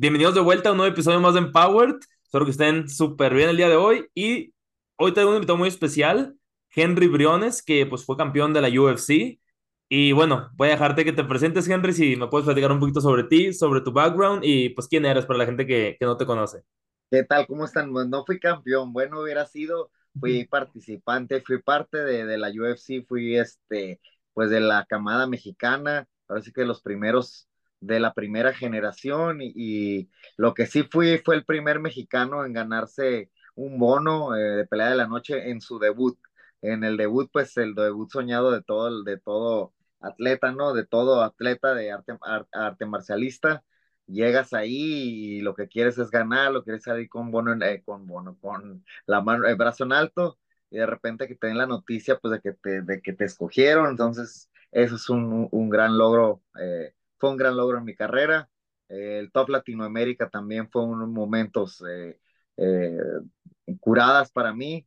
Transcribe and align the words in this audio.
Bienvenidos 0.00 0.34
de 0.34 0.40
vuelta 0.40 0.70
a 0.70 0.72
un 0.72 0.78
nuevo 0.78 0.94
episodio 0.94 1.20
más 1.20 1.34
de 1.34 1.40
Empowered. 1.40 1.96
Espero 2.24 2.46
que 2.46 2.52
estén 2.52 2.88
súper 2.88 3.34
bien 3.34 3.50
el 3.50 3.58
día 3.58 3.68
de 3.68 3.76
hoy. 3.76 4.08
Y 4.14 4.54
hoy 4.96 5.12
tengo 5.12 5.28
un 5.28 5.34
invitado 5.34 5.58
muy 5.58 5.68
especial, 5.68 6.38
Henry 6.74 7.06
Briones, 7.06 7.62
que 7.62 7.84
pues 7.84 8.06
fue 8.06 8.16
campeón 8.16 8.54
de 8.54 8.62
la 8.62 8.68
UFC. 8.70 9.38
Y 9.90 10.12
bueno, 10.12 10.48
voy 10.54 10.68
a 10.68 10.70
dejarte 10.70 11.04
que 11.04 11.12
te 11.12 11.22
presentes, 11.22 11.68
Henry, 11.68 11.92
si 11.92 12.16
me 12.16 12.28
puedes 12.28 12.46
platicar 12.46 12.72
un 12.72 12.80
poquito 12.80 13.02
sobre 13.02 13.24
ti, 13.24 13.52
sobre 13.52 13.82
tu 13.82 13.92
background 13.92 14.42
y 14.42 14.70
pues 14.70 14.88
quién 14.88 15.04
eres 15.04 15.26
para 15.26 15.40
la 15.40 15.44
gente 15.44 15.66
que, 15.66 15.98
que 16.00 16.06
no 16.06 16.16
te 16.16 16.24
conoce. 16.24 16.62
¿Qué 17.10 17.22
tal? 17.24 17.46
¿Cómo 17.46 17.66
están? 17.66 17.92
No 17.92 18.24
fui 18.24 18.40
campeón, 18.40 18.94
bueno, 18.94 19.20
hubiera 19.20 19.44
sido, 19.44 19.90
fui 20.18 20.46
participante, 20.46 21.42
fui 21.42 21.60
parte 21.60 21.98
de, 21.98 22.24
de 22.24 22.38
la 22.38 22.48
UFC, 22.48 23.04
fui 23.06 23.36
este, 23.36 24.00
pues 24.32 24.48
de 24.48 24.60
la 24.60 24.86
camada 24.86 25.26
mexicana, 25.26 26.08
ahora 26.26 26.40
sí 26.40 26.54
que 26.54 26.64
los 26.64 26.80
primeros 26.80 27.49
de 27.80 28.00
la 28.00 28.14
primera 28.14 28.52
generación 28.52 29.38
y, 29.40 30.10
lo 30.36 30.54
que 30.54 30.66
sí 30.66 30.84
fui 30.84 31.18
fue 31.18 31.36
el 31.36 31.44
primer 31.44 31.80
mexicano 31.80 32.44
en 32.44 32.52
ganarse 32.52 33.30
un 33.54 33.78
bono 33.78 34.36
eh, 34.36 34.40
de 34.40 34.66
pelea 34.66 34.90
de 34.90 34.96
la 34.96 35.06
noche 35.06 35.50
en 35.50 35.60
su 35.60 35.78
debut. 35.78 36.18
En 36.62 36.84
el 36.84 36.96
debut, 36.96 37.30
pues 37.32 37.56
el 37.56 37.74
debut 37.74 38.10
soñado 38.10 38.50
de 38.52 38.62
todo, 38.62 39.02
de 39.02 39.18
todo 39.18 39.74
atleta, 40.00 40.52
¿no? 40.52 40.74
De 40.74 40.86
todo 40.86 41.22
atleta 41.22 41.74
de 41.74 41.92
arte, 41.92 42.14
arte, 42.52 42.86
marcialista. 42.86 43.64
Llegas 44.06 44.52
ahí 44.54 45.38
y 45.38 45.40
lo 45.40 45.54
que 45.54 45.68
quieres 45.68 45.98
es 45.98 46.10
ganar, 46.10 46.52
lo 46.52 46.64
quieres 46.64 46.82
salir 46.82 47.08
con 47.08 47.30
bono, 47.30 47.52
eh, 47.64 47.82
con 47.84 48.06
bono, 48.06 48.36
con 48.40 48.84
la 49.06 49.20
mano, 49.22 49.46
el 49.46 49.56
brazo 49.56 49.84
en 49.84 49.92
alto 49.92 50.38
y 50.70 50.78
de 50.78 50.86
repente 50.86 51.28
que 51.28 51.34
te 51.36 51.48
den 51.48 51.58
la 51.58 51.66
noticia, 51.66 52.18
pues 52.18 52.32
de 52.32 52.40
que 52.40 52.52
te, 52.52 52.82
de 52.82 53.00
que 53.02 53.12
te 53.12 53.24
escogieron. 53.24 53.88
Entonces, 53.90 54.50
eso 54.72 54.96
es 54.96 55.08
un, 55.10 55.48
un 55.50 55.68
gran 55.70 55.98
logro 55.98 56.42
eh, 56.60 56.94
fue 57.20 57.30
un 57.30 57.36
gran 57.36 57.56
logro 57.56 57.78
en 57.78 57.84
mi 57.84 57.94
carrera. 57.94 58.50
el 58.88 59.30
Top 59.32 59.50
Latinoamérica 59.50 60.30
también 60.30 60.70
fue 60.70 60.84
unos 60.84 61.08
momentos 61.08 61.82
eh, 61.88 62.18
eh, 62.56 62.98
curadas 63.80 64.32
para 64.32 64.52
mí. 64.54 64.86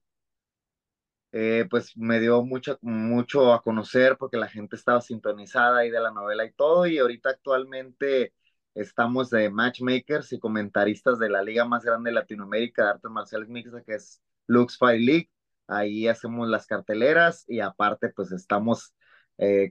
Eh, 1.31 1.65
pues 1.69 1.97
me 1.97 2.19
dio 2.19 2.43
mucho, 2.43 2.77
mucho 2.81 3.53
a 3.53 3.61
conocer 3.63 4.17
porque 4.19 4.37
la 4.37 4.47
gente 4.47 4.75
estaba 4.75 5.01
sintonizada 5.01 5.79
ahí 5.79 5.89
de 5.89 5.99
la 5.99 6.11
novela 6.11 6.45
y 6.45 6.53
todo. 6.53 6.85
Y 6.87 6.99
ahorita 6.99 7.29
actualmente 7.31 8.33
estamos 8.75 9.29
de 9.29 9.49
matchmakers 9.49 10.33
y 10.33 10.39
comentaristas 10.39 11.19
de 11.19 11.29
la 11.29 11.41
liga 11.43 11.65
más 11.65 11.83
grande 11.83 12.09
de 12.11 12.15
Latinoamérica 12.15 12.83
de 12.83 12.89
artes 12.91 13.11
marciales 13.11 13.49
mixtas, 13.49 13.83
que 13.85 13.95
es 13.95 14.21
Lux 14.47 14.77
Fight 14.77 15.01
League. 15.01 15.29
Ahí 15.67 16.07
hacemos 16.07 16.47
las 16.49 16.67
carteleras 16.67 17.45
y 17.47 17.61
aparte 17.61 18.09
pues 18.09 18.31
estamos 18.31 18.93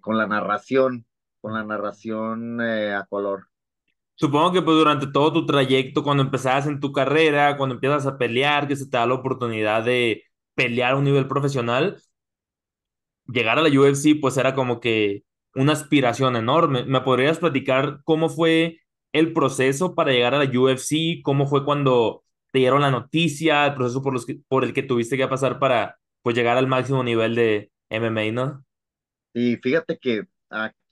con 0.03 0.19
la 0.19 0.27
narración 0.27 1.07
con 1.43 1.53
la 1.53 1.65
narración 1.65 2.61
eh, 2.63 2.95
a 2.95 3.05
color. 3.05 3.49
Supongo 4.15 4.53
que 4.53 4.63
pues 4.63 4.77
durante 4.77 5.09
todo 5.09 5.33
tu 5.33 5.45
trayecto, 5.45 6.03
cuando 6.03 6.23
empezabas 6.23 6.67
en 6.67 6.81
tu 6.81 6.93
carrera, 6.93 7.57
cuando 7.57 7.75
empiezas 7.75 8.07
a 8.07 8.17
pelear, 8.17 8.69
que 8.69 8.77
se 8.77 8.87
te 8.87 8.97
da 8.97 9.05
la 9.07 9.15
oportunidad 9.15 9.85
de 9.85 10.25
pelear 10.55 10.93
a 10.93 10.97
un 10.97 11.05
nivel 11.05 11.27
profesional, 11.27 12.01
llegar 13.27 13.59
a 13.59 13.63
la 13.63 13.69
UFC 13.69 14.21
pues 14.21 14.37
era 14.37 14.55
como 14.55 14.81
que 14.81 15.25
una 15.55 15.73
aspiración 15.73 16.37
enorme. 16.37 16.85
¿Me 16.85 17.01
podrías 17.01 17.39
platicar 17.39 18.01
cómo 18.05 18.29
fue 18.29 18.81
el 19.13 19.33
proceso 19.33 19.95
para 19.95 20.13
llegar 20.13 20.35
a 20.35 20.45
la 20.45 20.51
UFC? 20.51 21.23
¿Cómo 21.23 21.47
fue 21.47 21.65
cuando 21.65 22.25
te 22.53 22.61
dieron 22.61 22.83
la 22.83 22.91
noticia, 22.91 23.67
el 23.67 23.75
proceso 23.75 24.03
por, 24.03 24.13
los 24.13 24.27
por 24.47 24.65
el 24.65 24.73
que 24.73 24.83
tuviste 24.83 25.17
que 25.17 25.27
pasar 25.27 25.59
para 25.59 25.99
pues 26.23 26.37
llegar 26.37 26.57
al 26.57 26.69
máximo 26.69 27.03
nivel 27.03 27.35
de 27.35 27.73
MMA, 27.91 28.31
¿no? 28.31 28.65
Y 29.35 29.57
fíjate 29.57 29.99
que 29.99 30.27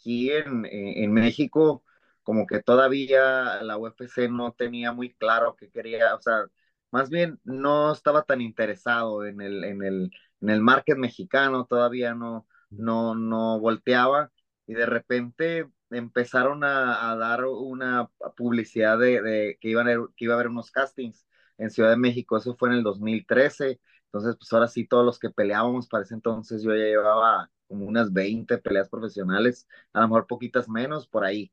aquí 0.01 0.31
en, 0.33 0.67
en 0.67 1.13
México, 1.13 1.85
como 2.23 2.47
que 2.47 2.63
todavía 2.63 3.63
la 3.63 3.77
UFC 3.79 4.29
no 4.29 4.53
tenía 4.53 4.93
muy 4.93 5.15
claro 5.15 5.57
qué 5.57 5.71
quería, 5.71 6.15
o 6.15 6.21
sea, 6.21 6.47
más 6.91 7.11
bien 7.11 7.39
no 7.45 7.93
estaba 7.93 8.23
tan 8.25 8.41
interesado 8.41 9.25
en 9.27 9.41
el, 9.41 9.65
en 9.65 9.83
el, 9.83 10.11
en 10.41 10.51
el 10.51 10.61
market 10.61 10.97
mexicano, 10.99 11.67
todavía 11.67 12.15
no, 12.15 12.47
no, 12.77 13.15
no 13.15 13.61
volteaba 13.61 14.31
y 14.67 14.75
de 14.75 14.87
repente 14.87 15.69
empezaron 15.91 16.65
a, 16.65 17.11
a 17.11 17.17
dar 17.17 17.45
una 17.45 18.09
publicidad 18.37 18.99
de, 18.99 19.23
de 19.23 19.59
que, 19.61 19.69
iban 19.69 19.89
a, 19.89 19.93
que 20.17 20.25
iba 20.25 20.35
a 20.35 20.37
haber 20.37 20.49
unos 20.49 20.71
castings 20.71 21.27
en 21.59 21.71
Ciudad 21.71 21.91
de 21.91 21.97
México, 21.97 22.37
eso 22.37 22.57
fue 22.57 22.71
en 22.71 22.77
el 22.77 22.83
2013, 22.83 23.81
entonces 24.11 24.37
pues 24.37 24.53
ahora 24.53 24.69
sí 24.69 24.87
todos 24.87 25.05
los 25.07 25.19
que 25.19 25.31
peleábamos 25.31 25.89
para 25.89 26.05
ese 26.05 26.15
entonces 26.15 26.63
yo 26.63 26.75
ya 26.75 26.85
llevaba 26.85 27.51
como 27.69 27.87
unas 27.87 28.13
20 28.13 28.59
peleas 28.59 28.89
profesionales, 28.89 29.69
a 29.93 30.01
lo 30.01 30.09
mejor 30.09 30.27
poquitas 30.27 30.69
menos 30.69 31.07
por 31.07 31.25
ahí. 31.25 31.53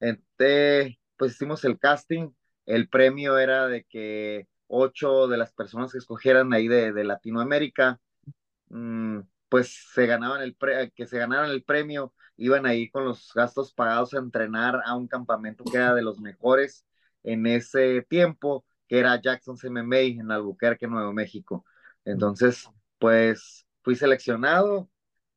Entonces, 0.00 0.96
pues 1.16 1.32
hicimos 1.34 1.64
el 1.64 1.78
casting, 1.78 2.30
el 2.66 2.88
premio 2.88 3.38
era 3.38 3.68
de 3.68 3.84
que 3.84 4.48
ocho 4.68 5.28
de 5.28 5.36
las 5.38 5.52
personas 5.52 5.92
que 5.92 5.98
escogieran 5.98 6.52
ahí 6.52 6.68
de, 6.68 6.92
de 6.92 7.04
Latinoamérica, 7.04 8.00
mmm, 8.68 9.20
pues 9.48 9.90
se 9.94 10.06
ganaban 10.06 10.42
el 10.42 10.56
que 10.94 11.06
se 11.06 11.18
ganaran 11.18 11.50
el 11.50 11.62
premio, 11.64 12.14
iban 12.36 12.66
ahí 12.66 12.90
con 12.90 13.04
los 13.04 13.32
gastos 13.34 13.72
pagados 13.74 14.14
a 14.14 14.18
entrenar 14.18 14.80
a 14.84 14.96
un 14.96 15.08
campamento 15.08 15.64
que 15.64 15.76
era 15.76 15.94
de 15.94 16.02
los 16.02 16.20
mejores 16.20 16.86
en 17.22 17.46
ese 17.46 18.02
tiempo, 18.02 18.64
que 18.88 18.98
era 18.98 19.20
Jackson's 19.20 19.64
MMA 19.64 19.98
en 19.98 20.30
Albuquerque, 20.30 20.86
Nuevo 20.88 21.12
México. 21.12 21.64
Entonces, 22.04 22.68
pues 22.98 23.66
fui 23.82 23.96
seleccionado, 23.96 24.88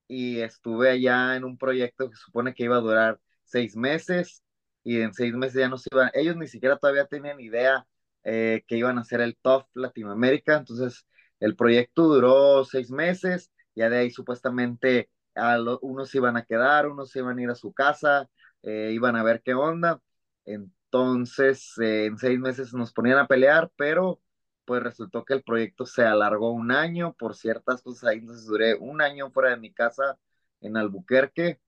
y 0.08 0.42
estuve 0.42 0.90
allá 0.92 1.36
en 1.36 1.44
un 1.44 1.58
proyecto 1.58 2.10
que 2.10 2.16
supone 2.16 2.54
que 2.54 2.64
iba 2.66 2.78
a 2.78 2.82
durar 2.82 3.20
seis 3.44 3.76
meses 3.76 4.44
y 4.84 5.02
en 5.02 5.14
seis 5.14 5.34
meses 5.34 5.56
ya 5.60 5.70
no 5.70 5.78
se 5.78 5.90
iban, 5.92 6.12
ellos 6.14 6.36
ni 6.38 6.48
siquiera 6.48 6.78
todavía 6.78 7.06
tenían 7.08 7.40
idea 7.40 7.88
eh, 8.24 8.64
que 8.68 8.78
iban 8.78 8.98
a 9.00 9.04
ser 9.04 9.22
el 9.22 9.38
top 9.42 9.68
Latinoamérica, 9.74 10.58
entonces 10.58 11.06
el 11.40 11.56
proyecto 11.56 12.04
duró 12.04 12.64
seis 12.66 12.92
meses, 12.92 13.52
ya 13.76 13.90
de 13.90 13.98
ahí 13.98 14.12
supuestamente 14.12 15.10
a 15.36 15.58
unos 15.82 16.14
iban 16.16 16.38
a 16.38 16.46
quedar, 16.46 16.88
unos 16.88 17.16
iban 17.16 17.38
a 17.40 17.42
ir 17.44 17.50
a 17.50 17.56
su 17.56 17.74
casa, 17.74 18.30
eh, 18.64 18.92
iban 18.94 19.16
a 19.16 19.24
ver 19.24 19.42
qué 19.44 19.54
onda, 19.54 20.00
entonces 20.46 21.74
eh, 21.82 22.06
en 22.06 22.18
seis 22.18 22.40
meses 22.40 22.74
nos 22.74 22.94
ponían 22.94 23.18
a 23.18 23.28
pelear, 23.28 23.72
pero 23.76 24.22
pues 24.66 24.84
resultó 24.84 25.26
que 25.26 25.34
el 25.36 25.44
proyecto 25.44 25.86
se 25.86 26.04
alargó 26.04 26.52
un 26.52 26.72
año 26.72 27.14
por 27.14 27.36
ciertas 27.36 27.82
cosas 27.82 28.10
ahí, 28.10 28.20
entonces 28.20 28.46
duré 28.46 28.76
un 28.76 29.02
año 29.02 29.32
fuera 29.32 29.52
de 29.52 29.58
mi 29.58 29.74
casa 29.74 30.20
en 30.62 30.78
Albuquerque 30.78 31.60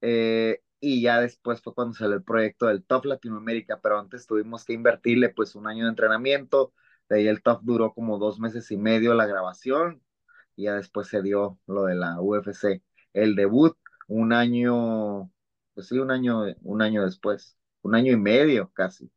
eh, 0.00 0.62
y 0.80 1.02
ya 1.02 1.20
después 1.20 1.62
fue 1.62 1.74
cuando 1.74 1.94
salió 1.94 2.16
el 2.16 2.24
proyecto 2.24 2.66
del 2.66 2.84
Top 2.84 3.04
Latinoamérica, 3.06 3.80
pero 3.80 3.98
antes 3.98 4.26
tuvimos 4.26 4.64
que 4.64 4.72
invertirle 4.74 5.30
pues 5.30 5.54
un 5.54 5.66
año 5.66 5.84
de 5.84 5.90
entrenamiento, 5.90 6.72
de 7.08 7.16
ahí 7.18 7.28
el 7.28 7.42
Top 7.42 7.60
duró 7.62 7.92
como 7.94 8.18
dos 8.18 8.40
meses 8.40 8.70
y 8.70 8.76
medio 8.78 9.14
la 9.14 9.26
grabación 9.26 10.02
y 10.56 10.64
ya 10.64 10.74
después 10.76 11.08
se 11.08 11.22
dio 11.22 11.58
lo 11.66 11.84
de 11.84 11.94
la 11.96 12.20
UFC, 12.20 12.82
el 13.12 13.36
debut 13.36 13.76
un 14.08 14.32
año, 14.32 15.30
pues 15.74 15.88
sí, 15.88 15.98
un 15.98 16.10
año, 16.10 16.44
un 16.62 16.82
año 16.82 17.04
después, 17.04 17.56
un 17.82 17.94
año 17.94 18.12
y 18.12 18.16
medio 18.16 18.70
casi. 18.74 19.10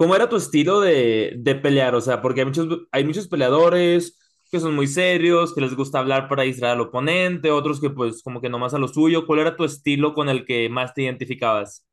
¿Cómo 0.00 0.16
era 0.16 0.30
tu 0.30 0.36
estilo 0.36 0.80
de, 0.80 1.34
de 1.36 1.54
pelear? 1.56 1.94
O 1.94 2.00
sea, 2.00 2.22
porque 2.22 2.40
hay 2.40 2.46
muchos, 2.46 2.66
hay 2.90 3.04
muchos 3.04 3.28
peleadores 3.28 4.18
que 4.50 4.58
son 4.58 4.74
muy 4.74 4.86
serios, 4.86 5.54
que 5.54 5.60
les 5.60 5.76
gusta 5.76 5.98
hablar 5.98 6.26
para 6.26 6.42
distraer 6.42 6.76
al 6.76 6.80
oponente, 6.80 7.50
otros 7.50 7.82
que 7.82 7.90
pues 7.90 8.22
como 8.22 8.40
que 8.40 8.48
nomás 8.48 8.72
a 8.72 8.78
lo 8.78 8.88
suyo. 8.88 9.26
¿Cuál 9.26 9.40
era 9.40 9.56
tu 9.56 9.64
estilo 9.64 10.14
con 10.14 10.30
el 10.30 10.46
que 10.46 10.70
más 10.70 10.94
te 10.94 11.02
identificabas? 11.02 11.86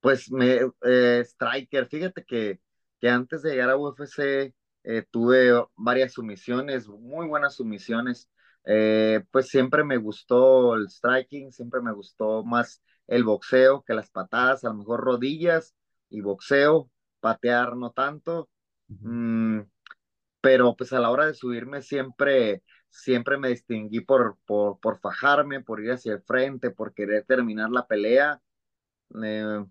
Pues 0.00 0.28
me, 0.28 0.58
eh, 0.82 1.22
Striker, 1.24 1.86
fíjate 1.86 2.24
que, 2.24 2.58
que 3.00 3.08
antes 3.08 3.42
de 3.42 3.52
llegar 3.52 3.70
a 3.70 3.76
UFC 3.76 4.52
eh, 4.82 5.04
tuve 5.08 5.52
varias 5.76 6.14
sumisiones, 6.14 6.88
muy 6.88 7.28
buenas 7.28 7.54
sumisiones. 7.54 8.28
Eh, 8.64 9.22
pues 9.30 9.46
siempre 9.50 9.84
me 9.84 9.98
gustó 9.98 10.74
el 10.74 10.88
striking, 10.88 11.52
siempre 11.52 11.80
me 11.80 11.92
gustó 11.92 12.42
más 12.42 12.82
el 13.06 13.22
boxeo 13.22 13.84
que 13.86 13.94
las 13.94 14.10
patadas, 14.10 14.64
a 14.64 14.70
lo 14.70 14.74
mejor 14.78 15.00
rodillas 15.00 15.76
y 16.10 16.20
boxeo, 16.20 16.90
patear 17.24 17.74
no 17.76 17.90
tanto, 17.92 18.50
mm, 18.88 19.60
pero 20.42 20.76
pues 20.76 20.92
a 20.92 21.00
la 21.00 21.10
hora 21.10 21.26
de 21.26 21.34
subirme 21.34 21.80
siempre, 21.82 22.62
siempre 22.90 23.38
me 23.38 23.48
distinguí 23.48 24.00
por, 24.02 24.38
por, 24.46 24.78
por 24.80 25.00
fajarme, 25.00 25.62
por 25.62 25.82
ir 25.82 25.92
hacia 25.92 26.12
el 26.14 26.22
frente, 26.22 26.70
por 26.70 26.92
querer 26.94 27.24
terminar 27.26 27.70
la 27.70 27.86
pelea. 27.86 28.42
Eh, 29.24 29.64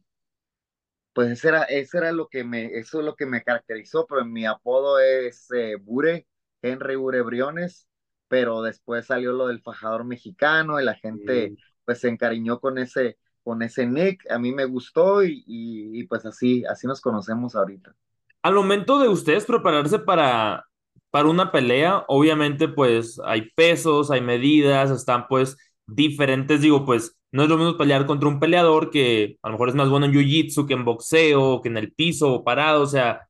pues 1.13 1.29
eso 1.31 1.49
era, 1.49 1.63
eso 1.65 1.97
era 1.99 2.11
lo 2.11 2.27
que 2.27 2.43
me, 2.43 2.65
eso 2.77 2.99
es 2.99 3.05
lo 3.05 3.15
que 3.15 3.25
me 3.27 3.43
caracterizó, 3.43 4.07
pero 4.07 4.25
mi 4.25 4.45
apodo 4.45 4.99
es 4.99 5.47
eh, 5.51 5.75
Bure, 5.79 6.27
Henry 6.61 6.95
Bure 6.95 7.21
Briones, 7.21 7.87
pero 8.27 8.61
después 8.63 9.05
salió 9.05 9.31
lo 9.33 9.47
del 9.47 9.61
fajador 9.61 10.05
mexicano 10.05 10.79
y 10.81 10.85
la 10.85 10.95
gente 10.95 11.53
pues 11.85 11.99
se 11.99 12.09
encariñó 12.09 12.59
con 12.59 12.79
ese, 12.79 13.19
con 13.43 13.61
ese 13.61 13.85
nick, 13.85 14.29
a 14.31 14.39
mí 14.39 14.51
me 14.51 14.65
gustó 14.65 15.23
y, 15.23 15.43
y, 15.45 16.03
pues 16.07 16.25
así, 16.25 16.63
así 16.65 16.87
nos 16.87 17.01
conocemos 17.01 17.55
ahorita. 17.55 17.93
Al 18.41 18.55
momento 18.55 18.99
de 18.99 19.09
ustedes 19.09 19.45
prepararse 19.45 19.99
para, 19.99 20.65
para 21.11 21.29
una 21.29 21.51
pelea, 21.51 22.03
obviamente 22.07 22.67
pues 22.67 23.19
hay 23.23 23.51
pesos, 23.55 24.11
hay 24.11 24.21
medidas, 24.21 24.91
están 24.91 25.27
pues 25.27 25.57
diferentes, 25.85 26.61
digo, 26.61 26.85
pues 26.85 27.17
no 27.31 27.43
es 27.43 27.49
lo 27.49 27.57
mismo 27.57 27.77
pelear 27.77 28.05
contra 28.05 28.29
un 28.29 28.39
peleador 28.39 28.89
que 28.89 29.37
a 29.41 29.49
lo 29.49 29.53
mejor 29.53 29.69
es 29.69 29.75
más 29.75 29.89
bueno 29.89 30.05
en 30.05 30.13
jiu-jitsu 30.13 30.67
que 30.67 30.73
en 30.73 30.85
boxeo, 30.85 31.61
que 31.61 31.69
en 31.69 31.77
el 31.77 31.91
piso 31.93 32.33
o 32.33 32.43
parado, 32.43 32.83
o 32.83 32.87
sea, 32.87 33.27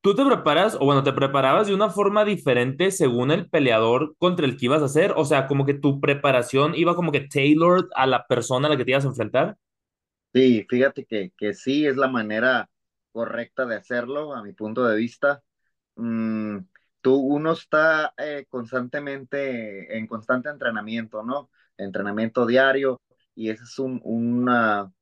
tú 0.00 0.14
te 0.14 0.24
preparas, 0.24 0.76
o 0.76 0.84
bueno, 0.84 1.02
te 1.02 1.12
preparabas 1.12 1.66
de 1.66 1.74
una 1.74 1.90
forma 1.90 2.24
diferente 2.24 2.90
según 2.90 3.30
el 3.30 3.48
peleador 3.48 4.14
contra 4.18 4.46
el 4.46 4.56
que 4.56 4.66
ibas 4.66 4.82
a 4.82 4.86
hacer, 4.86 5.12
o 5.16 5.24
sea, 5.24 5.46
como 5.46 5.66
que 5.66 5.74
tu 5.74 6.00
preparación 6.00 6.74
iba 6.74 6.94
como 6.96 7.12
que 7.12 7.28
tailored 7.28 7.86
a 7.94 8.06
la 8.06 8.26
persona 8.26 8.68
a 8.68 8.70
la 8.70 8.76
que 8.76 8.84
te 8.84 8.92
ibas 8.92 9.04
a 9.04 9.08
enfrentar. 9.08 9.56
Sí, 10.32 10.66
fíjate 10.68 11.04
que, 11.06 11.32
que 11.36 11.54
sí 11.54 11.86
es 11.86 11.96
la 11.96 12.08
manera 12.08 12.70
correcta 13.12 13.66
de 13.66 13.76
hacerlo, 13.76 14.34
a 14.34 14.42
mi 14.42 14.52
punto 14.52 14.84
de 14.84 14.96
vista. 14.96 15.42
Mm, 15.96 16.58
tú, 17.00 17.16
uno 17.16 17.52
está 17.52 18.14
eh, 18.18 18.46
constantemente 18.48 19.98
en 19.98 20.06
constante 20.06 20.50
entrenamiento, 20.50 21.22
¿no? 21.24 21.50
Entrenamiento 21.78 22.46
diario, 22.46 23.00
y 23.34 23.50
ese 23.50 23.64
es 23.64 23.78
un, 23.78 24.00
una, 24.04 24.92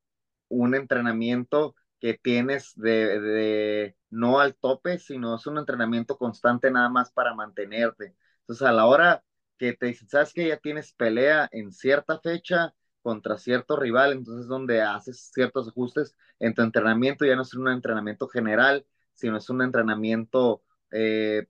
un 0.49 0.75
entrenamiento 0.75 1.75
que 2.07 2.15
tienes 2.15 2.73
de, 2.77 3.21
de, 3.21 3.97
no 4.11 4.39
al 4.39 4.55
tope, 4.55 5.01
sino 5.01 5.35
es 5.35 5.47
un 5.49 5.59
entrenamiento 5.59 6.17
constante 6.17 6.71
nada 6.71 6.89
más 6.89 7.11
para 7.11 7.35
mantenerte. 7.35 8.15
Entonces, 8.43 8.65
a 8.65 8.71
la 8.71 8.87
hora 8.87 9.25
que 9.59 9.73
te 9.73 9.87
dicen, 9.87 10.09
sabes 10.09 10.33
que 10.33 10.47
ya 10.47 10.57
tienes 10.59 10.93
pelea 10.93 11.49
en 11.51 11.73
cierta 11.73 12.21
fecha 12.21 12.73
contra 13.03 13.39
cierto 13.39 13.77
rival, 13.77 14.13
entonces 14.13 14.47
donde 14.47 14.83
haces 14.83 15.33
ciertos 15.35 15.67
ajustes 15.67 16.17
en 16.39 16.55
tu 16.55 16.63
entrenamiento, 16.63 17.25
ya 17.25 17.35
no 17.35 17.43
es 17.43 17.55
un 17.55 17.69
entrenamiento 17.69 18.29
general, 18.29 18.87
sino 19.13 19.39
es 19.39 19.51
un 19.51 19.63
entrenamiento 19.63 20.63
eh, 20.93 21.49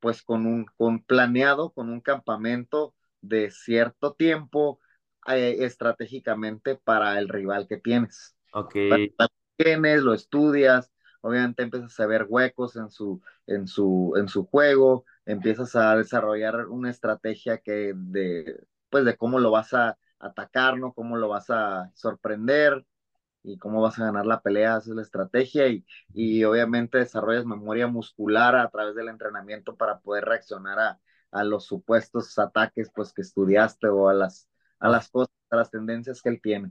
pues 0.00 0.20
con 0.24 0.46
un 0.46 0.66
con 0.76 1.04
planeado, 1.04 1.70
con 1.72 1.90
un 1.90 2.00
campamento 2.00 2.96
de 3.20 3.52
cierto 3.52 4.14
tiempo 4.14 4.80
eh, 5.28 5.58
estratégicamente 5.60 6.74
para 6.74 7.20
el 7.20 7.28
rival 7.28 7.68
que 7.68 7.76
tienes. 7.76 8.34
Ok. 8.52 8.74
Tienes, 9.62 10.02
lo 10.02 10.14
estudias, 10.14 10.92
obviamente 11.20 11.62
empiezas 11.62 11.98
a 12.00 12.06
ver 12.06 12.26
huecos 12.28 12.76
en 12.76 12.90
su, 12.90 13.20
en 13.46 13.66
su, 13.66 14.14
en 14.16 14.28
su 14.28 14.46
juego, 14.46 15.04
empiezas 15.26 15.76
a 15.76 15.96
desarrollar 15.96 16.66
una 16.68 16.90
estrategia 16.90 17.58
que 17.58 17.92
de, 17.96 18.66
pues 18.90 19.04
de 19.04 19.16
cómo 19.16 19.38
lo 19.38 19.50
vas 19.50 19.74
a 19.74 19.98
atacar, 20.18 20.78
¿no? 20.78 20.92
Cómo 20.92 21.16
lo 21.16 21.28
vas 21.28 21.50
a 21.50 21.90
sorprender 21.94 22.84
y 23.42 23.58
cómo 23.58 23.82
vas 23.82 23.98
a 23.98 24.04
ganar 24.04 24.26
la 24.26 24.40
pelea, 24.40 24.76
haces 24.76 24.94
la 24.94 25.02
estrategia 25.02 25.66
y, 25.68 25.84
y 26.12 26.44
obviamente 26.44 26.98
desarrollas 26.98 27.44
memoria 27.44 27.86
muscular 27.88 28.56
a 28.56 28.70
través 28.70 28.94
del 28.94 29.08
entrenamiento 29.08 29.76
para 29.76 30.00
poder 30.00 30.24
reaccionar 30.24 30.78
a, 30.78 31.00
a 31.32 31.44
los 31.44 31.64
supuestos 31.66 32.38
ataques 32.38 32.90
pues 32.94 33.12
que 33.12 33.22
estudiaste 33.22 33.88
o 33.88 34.08
a 34.08 34.14
las, 34.14 34.48
a 34.78 34.88
las 34.88 35.08
cosas, 35.08 35.34
a 35.50 35.56
las 35.56 35.70
tendencias 35.70 36.22
que 36.22 36.28
él 36.28 36.40
tiene. 36.40 36.70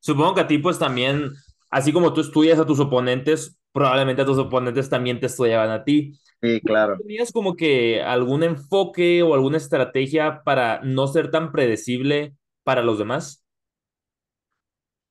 Supongo 0.00 0.34
que 0.34 0.40
a 0.42 0.46
ti 0.46 0.58
pues 0.58 0.78
también, 0.78 1.30
así 1.70 1.92
como 1.92 2.12
tú 2.12 2.20
estudias 2.20 2.58
a 2.58 2.66
tus 2.66 2.80
oponentes, 2.80 3.58
probablemente 3.72 4.22
a 4.22 4.26
tus 4.26 4.38
oponentes 4.38 4.90
también 4.90 5.20
te 5.20 5.26
estudiaban 5.26 5.70
a 5.70 5.84
ti. 5.84 6.18
Sí, 6.42 6.60
claro. 6.60 6.96
¿Tenías 6.98 7.32
como 7.32 7.54
que 7.56 8.02
algún 8.02 8.42
enfoque 8.42 9.22
o 9.22 9.34
alguna 9.34 9.58
estrategia 9.58 10.42
para 10.44 10.80
no 10.82 11.06
ser 11.06 11.30
tan 11.30 11.52
predecible 11.52 12.34
para 12.64 12.82
los 12.82 12.98
demás? 12.98 13.44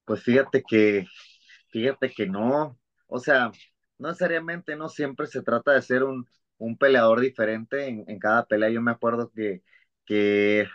Pues 0.05 0.23
fíjate 0.23 0.63
que, 0.67 1.05
fíjate 1.69 2.09
que 2.11 2.25
no, 2.27 2.79
o 3.07 3.19
sea, 3.19 3.51
no 3.99 4.07
necesariamente, 4.09 4.75
no 4.75 4.89
siempre 4.89 5.27
se 5.27 5.43
trata 5.43 5.73
de 5.73 5.81
ser 5.83 6.03
un, 6.03 6.25
un 6.57 6.77
peleador 6.77 7.19
diferente 7.21 7.87
en, 7.87 8.05
en, 8.07 8.19
cada 8.19 8.45
pelea. 8.45 8.69
Yo 8.69 8.81
me 8.81 8.91
acuerdo 8.91 9.31
que, 9.35 9.61
que 10.05 10.67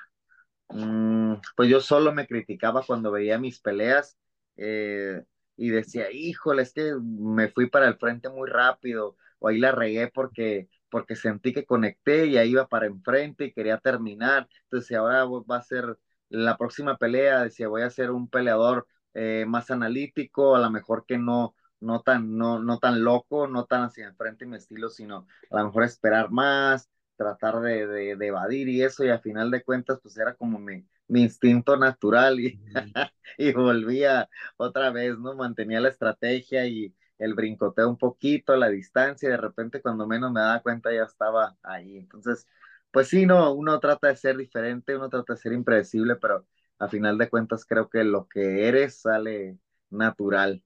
mmm, 0.70 1.34
pues 1.56 1.68
yo 1.70 1.80
solo 1.80 2.12
me 2.12 2.26
criticaba 2.26 2.82
cuando 2.86 3.12
veía 3.12 3.38
mis 3.38 3.60
peleas. 3.60 4.18
Eh, 4.56 5.22
y 5.56 5.70
decía, 5.70 6.10
híjole, 6.12 6.62
es 6.62 6.72
que 6.72 6.94
me 7.02 7.48
fui 7.48 7.68
para 7.70 7.88
el 7.88 7.96
frente 7.98 8.28
muy 8.28 8.48
rápido, 8.50 9.16
o 9.38 9.48
ahí 9.48 9.58
la 9.58 9.72
regué 9.72 10.08
porque, 10.08 10.68
porque 10.90 11.16
sentí 11.16 11.52
que 11.52 11.66
conecté 11.66 12.26
y 12.26 12.36
ahí 12.36 12.50
iba 12.50 12.66
para 12.68 12.86
enfrente 12.86 13.46
y 13.46 13.52
quería 13.52 13.78
terminar. 13.78 14.48
Entonces, 14.64 14.96
ahora 14.96 15.24
va 15.24 15.56
a 15.56 15.62
ser 15.62 15.98
la 16.28 16.56
próxima 16.56 16.96
pelea, 16.96 17.42
decía, 17.42 17.68
voy 17.68 17.82
a 17.82 17.90
ser 17.90 18.10
un 18.10 18.28
peleador 18.28 18.86
eh, 19.14 19.44
más 19.46 19.70
analítico, 19.70 20.56
a 20.56 20.60
lo 20.60 20.70
mejor 20.70 21.04
que 21.06 21.18
no, 21.18 21.54
no 21.80 22.00
tan, 22.02 22.36
no, 22.36 22.58
no 22.58 22.78
tan 22.78 23.04
loco, 23.04 23.46
no 23.46 23.66
tan 23.66 23.84
hacia 23.84 24.08
enfrente 24.08 24.46
mi 24.46 24.56
estilo, 24.56 24.88
sino 24.88 25.26
a 25.50 25.58
lo 25.60 25.66
mejor 25.66 25.84
esperar 25.84 26.30
más, 26.30 26.90
tratar 27.16 27.60
de, 27.60 27.86
de, 27.86 28.16
de 28.16 28.26
evadir 28.26 28.68
y 28.68 28.82
eso, 28.82 29.04
y 29.04 29.10
al 29.10 29.20
final 29.20 29.50
de 29.50 29.62
cuentas, 29.62 30.00
pues 30.02 30.16
era 30.18 30.34
como 30.34 30.58
mi, 30.58 30.86
mi 31.08 31.22
instinto 31.22 31.76
natural 31.76 32.40
y, 32.40 32.60
y 33.38 33.52
volvía 33.52 34.28
otra 34.56 34.90
vez, 34.90 35.18
¿no? 35.18 35.34
Mantenía 35.34 35.80
la 35.80 35.88
estrategia 35.88 36.66
y 36.66 36.94
el 37.18 37.34
brincoteo 37.34 37.88
un 37.88 37.98
poquito, 37.98 38.56
la 38.56 38.68
distancia, 38.68 39.28
y 39.28 39.32
de 39.32 39.36
repente 39.38 39.80
cuando 39.82 40.06
menos 40.06 40.32
me 40.32 40.40
daba 40.40 40.62
cuenta 40.62 40.92
ya 40.92 41.04
estaba 41.04 41.56
ahí. 41.62 41.98
Entonces, 41.98 42.46
pues 42.90 43.08
sí, 43.08 43.26
no, 43.26 43.52
uno 43.52 43.78
trata 43.80 44.08
de 44.08 44.16
ser 44.16 44.36
diferente, 44.36 44.96
uno 44.96 45.08
trata 45.08 45.34
de 45.34 45.38
ser 45.40 45.52
impredecible, 45.52 46.16
pero 46.16 46.46
a 46.78 46.88
final 46.88 47.18
de 47.18 47.28
cuentas 47.30 47.64
creo 47.64 47.88
que 47.88 48.04
lo 48.04 48.28
que 48.28 48.68
eres 48.68 49.00
sale 49.00 49.58
natural. 49.90 50.62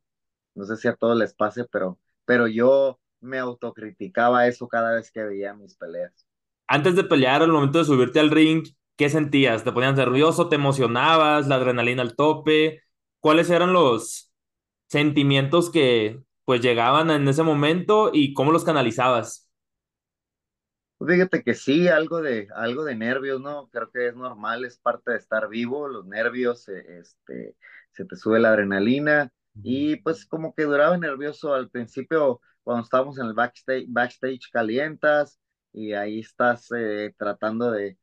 No 0.56 0.66
sé 0.66 0.76
si 0.78 0.88
a 0.88 0.96
todos 0.96 1.18
les 1.18 1.34
pase, 1.34 1.66
pero, 1.66 2.00
pero 2.26 2.48
yo 2.48 3.00
me 3.20 3.38
autocriticaba 3.40 4.48
eso 4.48 4.68
cada 4.68 4.94
vez 4.96 5.12
que 5.12 5.24
veía 5.24 5.54
mis 5.54 5.76
peleas. 5.76 6.27
Antes 6.68 6.96
de 6.96 7.04
pelear, 7.04 7.42
al 7.42 7.52
momento 7.52 7.78
de 7.78 7.84
subirte 7.86 8.20
al 8.20 8.30
ring, 8.30 8.64
¿qué 8.96 9.08
sentías? 9.10 9.64
¿Te 9.64 9.72
ponías 9.72 9.96
nervioso? 9.96 10.48
¿Te 10.48 10.56
emocionabas? 10.56 11.48
¿La 11.48 11.56
adrenalina 11.56 12.02
al 12.02 12.16
tope? 12.16 12.82
¿Cuáles 13.20 13.50
eran 13.50 13.72
los 13.72 14.32
sentimientos 14.88 15.70
que 15.70 16.22
pues 16.44 16.62
llegaban 16.62 17.10
en 17.10 17.28
ese 17.28 17.42
momento 17.42 18.10
y 18.12 18.34
cómo 18.34 18.52
los 18.52 18.64
canalizabas? 18.64 19.50
Fíjate 21.06 21.44
que 21.44 21.54
sí, 21.54 21.86
algo 21.88 22.20
de, 22.22 22.48
algo 22.54 22.84
de 22.84 22.96
nervios, 22.96 23.40
¿no? 23.40 23.68
Creo 23.70 23.90
que 23.92 24.08
es 24.08 24.16
normal, 24.16 24.64
es 24.64 24.78
parte 24.78 25.12
de 25.12 25.18
estar 25.18 25.48
vivo, 25.48 25.86
los 25.88 26.04
nervios, 26.06 26.68
eh, 26.68 26.84
este, 27.00 27.56
se 27.92 28.04
te 28.04 28.16
sube 28.16 28.40
la 28.40 28.48
adrenalina 28.50 29.30
y 29.62 29.96
pues 29.96 30.26
como 30.26 30.54
que 30.54 30.64
duraba 30.64 30.96
nervioso 30.98 31.54
al 31.54 31.70
principio 31.70 32.40
cuando 32.64 32.82
estábamos 32.82 33.18
en 33.18 33.26
el 33.26 33.34
backstage, 33.34 33.86
backstage 33.88 34.50
calientas 34.52 35.38
y 35.78 35.92
ahí 35.94 36.20
estás 36.20 36.70
eh, 36.76 37.14
tratando 37.18 37.70
de, 37.70 37.98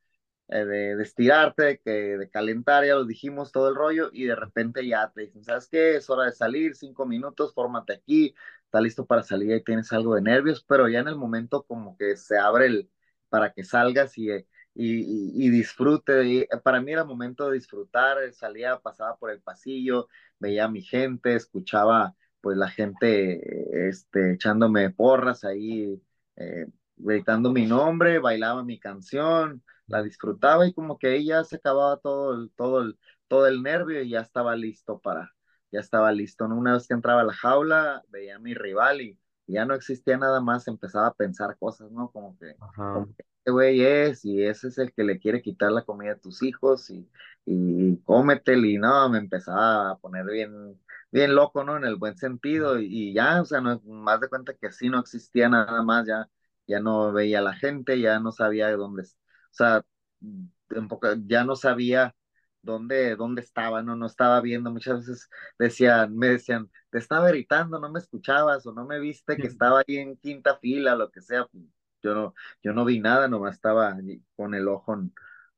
eh, 0.50 0.65
de, 0.65 0.96
de, 0.96 1.03
estirarte, 1.03 1.79
que, 1.84 1.91
de 1.91 2.29
calentar, 2.29 2.86
ya 2.86 2.96
lo 2.96 3.05
dijimos, 3.05 3.51
todo 3.51 3.70
el 3.70 3.75
rollo, 3.75 4.10
y 4.13 4.25
de 4.25 4.36
repente 4.36 4.88
ya 4.88 5.12
te 5.12 5.22
dicen, 5.24 5.44
¿sabes 5.44 5.67
qué? 5.67 5.96
Es 5.98 6.10
hora 6.10 6.25
de 6.25 6.32
salir, 6.34 6.75
cinco 6.75 7.05
minutos, 7.05 7.53
fórmate 7.53 7.94
aquí, 7.94 8.36
está 8.65 8.82
listo 8.82 9.05
para 9.05 9.24
salir 9.24 9.51
y 9.51 9.63
tienes 9.63 9.91
algo 9.94 10.15
de 10.15 10.22
nervios, 10.22 10.63
pero 10.67 10.88
ya 10.89 11.00
en 11.00 11.08
el 11.08 11.15
momento 11.15 11.63
como 11.63 11.98
que 11.98 12.17
se 12.17 12.38
abre 12.38 12.67
el, 12.67 12.89
para 13.29 13.53
que 13.53 13.63
salgas 13.63 14.17
y, 14.17 14.29
y, 14.32 14.44
y, 14.75 15.46
y 15.48 15.50
disfrute. 15.50 16.25
Y 16.25 16.48
para 16.63 16.82
mí 16.82 16.91
era 16.94 17.03
momento 17.03 17.50
de 17.50 17.55
disfrutar, 17.55 18.17
salía, 18.34 18.79
pasaba 18.79 19.17
por 19.17 19.32
el 19.32 19.41
pasillo, 19.41 20.08
veía 20.39 20.65
a 20.65 20.70
mi 20.70 20.82
gente, 20.82 21.36
escuchaba 21.36 22.15
pues 22.41 22.58
la 22.58 22.70
gente 22.70 23.89
este, 23.89 24.34
echándome 24.34 24.91
porras 24.91 25.44
ahí, 25.44 26.01
eh, 26.36 26.67
gritando 26.97 27.51
mi 27.51 27.65
nombre, 27.65 28.19
bailaba 28.19 28.63
mi 28.63 28.79
canción, 28.79 29.63
la 29.87 30.01
disfrutaba 30.03 30.67
y 30.67 30.73
como 30.73 30.97
que 30.97 31.07
ahí 31.07 31.25
ya 31.25 31.43
se 31.43 31.57
acababa 31.57 31.97
todo 31.97 32.33
el, 32.33 32.51
todo 32.55 32.81
el, 32.81 32.97
todo 33.27 33.47
el 33.47 33.63
nervio 33.63 34.01
y 34.01 34.09
ya 34.09 34.21
estaba 34.21 34.55
listo 34.55 34.99
para, 34.99 35.33
ya 35.71 35.79
estaba 35.79 36.11
listo. 36.11 36.47
¿no? 36.47 36.57
Una 36.57 36.73
vez 36.73 36.87
que 36.87 36.93
entraba 36.93 37.21
a 37.21 37.25
la 37.25 37.33
jaula, 37.33 38.03
veía 38.09 38.37
a 38.37 38.39
mi 38.39 38.53
rival 38.53 39.01
y, 39.01 39.19
ya 39.47 39.63
no 39.65 39.75
existía 39.75 40.17
nada 40.17 40.41
más, 40.41 40.67
empezaba 40.67 41.07
a 41.07 41.13
pensar 41.13 41.55
cosas, 41.59 41.91
¿no? 41.91 42.09
Como 42.09 42.35
que, 42.39 42.55
como 42.75 43.05
que 43.15 43.23
este 43.37 43.51
güey 43.51 43.81
es 43.83 44.25
y 44.25 44.43
ese 44.43 44.69
es 44.69 44.79
el 44.79 44.91
que 44.91 45.03
le 45.03 45.19
quiere 45.19 45.43
quitar 45.43 45.71
la 45.71 45.83
comida 45.83 46.13
a 46.13 46.17
tus 46.17 46.41
hijos 46.41 46.89
y, 46.89 47.07
y 47.45 47.97
cómetelo 48.03 48.65
y 48.65 48.79
no, 48.79 49.07
me 49.09 49.19
empezaba 49.19 49.91
a 49.91 49.97
poner 49.97 50.25
bien, 50.25 50.81
bien 51.11 51.35
loco, 51.35 51.63
¿no? 51.63 51.77
En 51.77 51.83
el 51.85 51.95
buen 51.95 52.17
sentido 52.17 52.79
y, 52.79 52.87
y 53.11 53.13
ya, 53.13 53.39
o 53.41 53.45
sea, 53.45 53.61
no, 53.61 53.79
más 53.85 54.19
de 54.19 54.29
cuenta 54.29 54.55
que 54.55 54.67
así 54.67 54.89
no 54.89 54.99
existía 54.99 55.47
nada 55.47 55.83
más, 55.83 56.07
ya, 56.07 56.27
ya 56.67 56.79
no 56.79 57.12
veía 57.13 57.39
a 57.39 57.41
la 57.41 57.53
gente, 57.53 58.00
ya 58.00 58.19
no 58.19 58.31
sabía 58.31 58.72
dónde, 58.75 59.03
o 59.03 59.05
sea, 59.51 59.84
ya 61.25 61.43
no 61.43 61.55
sabía 61.55 62.15
dónde, 62.62 63.15
dónde 63.15 63.41
estaba, 63.41 63.81
no, 63.84 63.95
no 63.95 64.07
estaba 64.07 64.41
viendo, 64.41 64.72
muchas 64.72 65.00
veces 65.00 65.29
decían, 65.57 66.17
me 66.17 66.29
decían, 66.29 66.69
te 66.89 66.98
estaba 66.98 67.27
gritando, 67.29 67.79
no 67.79 67.91
me 67.91 68.00
escuchabas 68.00 68.65
o 68.65 68.74
no 68.74 68.86
me 68.86 69.00
viste 69.00 69.38
que 69.38 69.48
estaba 69.48 69.79
ahí 69.79 69.98
en 69.98 70.17
quinta 70.17 70.57
fila, 70.57 70.95
lo 70.95 71.12
que 71.12 71.22
sea, 71.22 71.48
yo 72.01 72.15
no, 72.15 72.34
yo 72.63 72.74
no 72.74 72.86
vi 72.86 73.00
nada, 73.00 73.27
nomás 73.27 73.55
estaba 73.55 73.95
con 74.36 74.55
el 74.55 74.67
ojo 74.67 74.93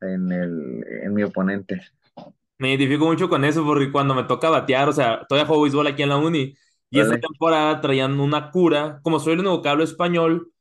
en, 0.02 0.32
el, 0.32 0.86
en 1.04 1.14
mi 1.14 1.24
oponente. 1.24 1.82
Me 2.60 2.70
identifico 2.70 3.06
mucho 3.06 3.30
con 3.30 3.46
eso 3.46 3.64
porque 3.66 3.92
cuando 3.92 4.16
me 4.16 4.24
toca 4.24 4.50
batear, 4.50 4.90
o 4.90 4.94
sea, 4.94 5.26
todavía 5.28 5.48
juego 5.48 5.64
béisbol 5.64 5.88
aquí 5.88 6.04
en 6.04 6.10
la 6.10 6.18
uni 6.18 6.56
y 6.90 7.00
esta 7.00 7.20
temporada 7.20 7.82
traían 7.82 8.20
una 8.20 8.50
cura, 8.52 9.00
como 9.04 9.20
soy 9.20 9.34
el 9.34 9.40
único 9.42 9.62
que 9.62 9.70
hablo 9.70 9.84
español, 9.84 10.52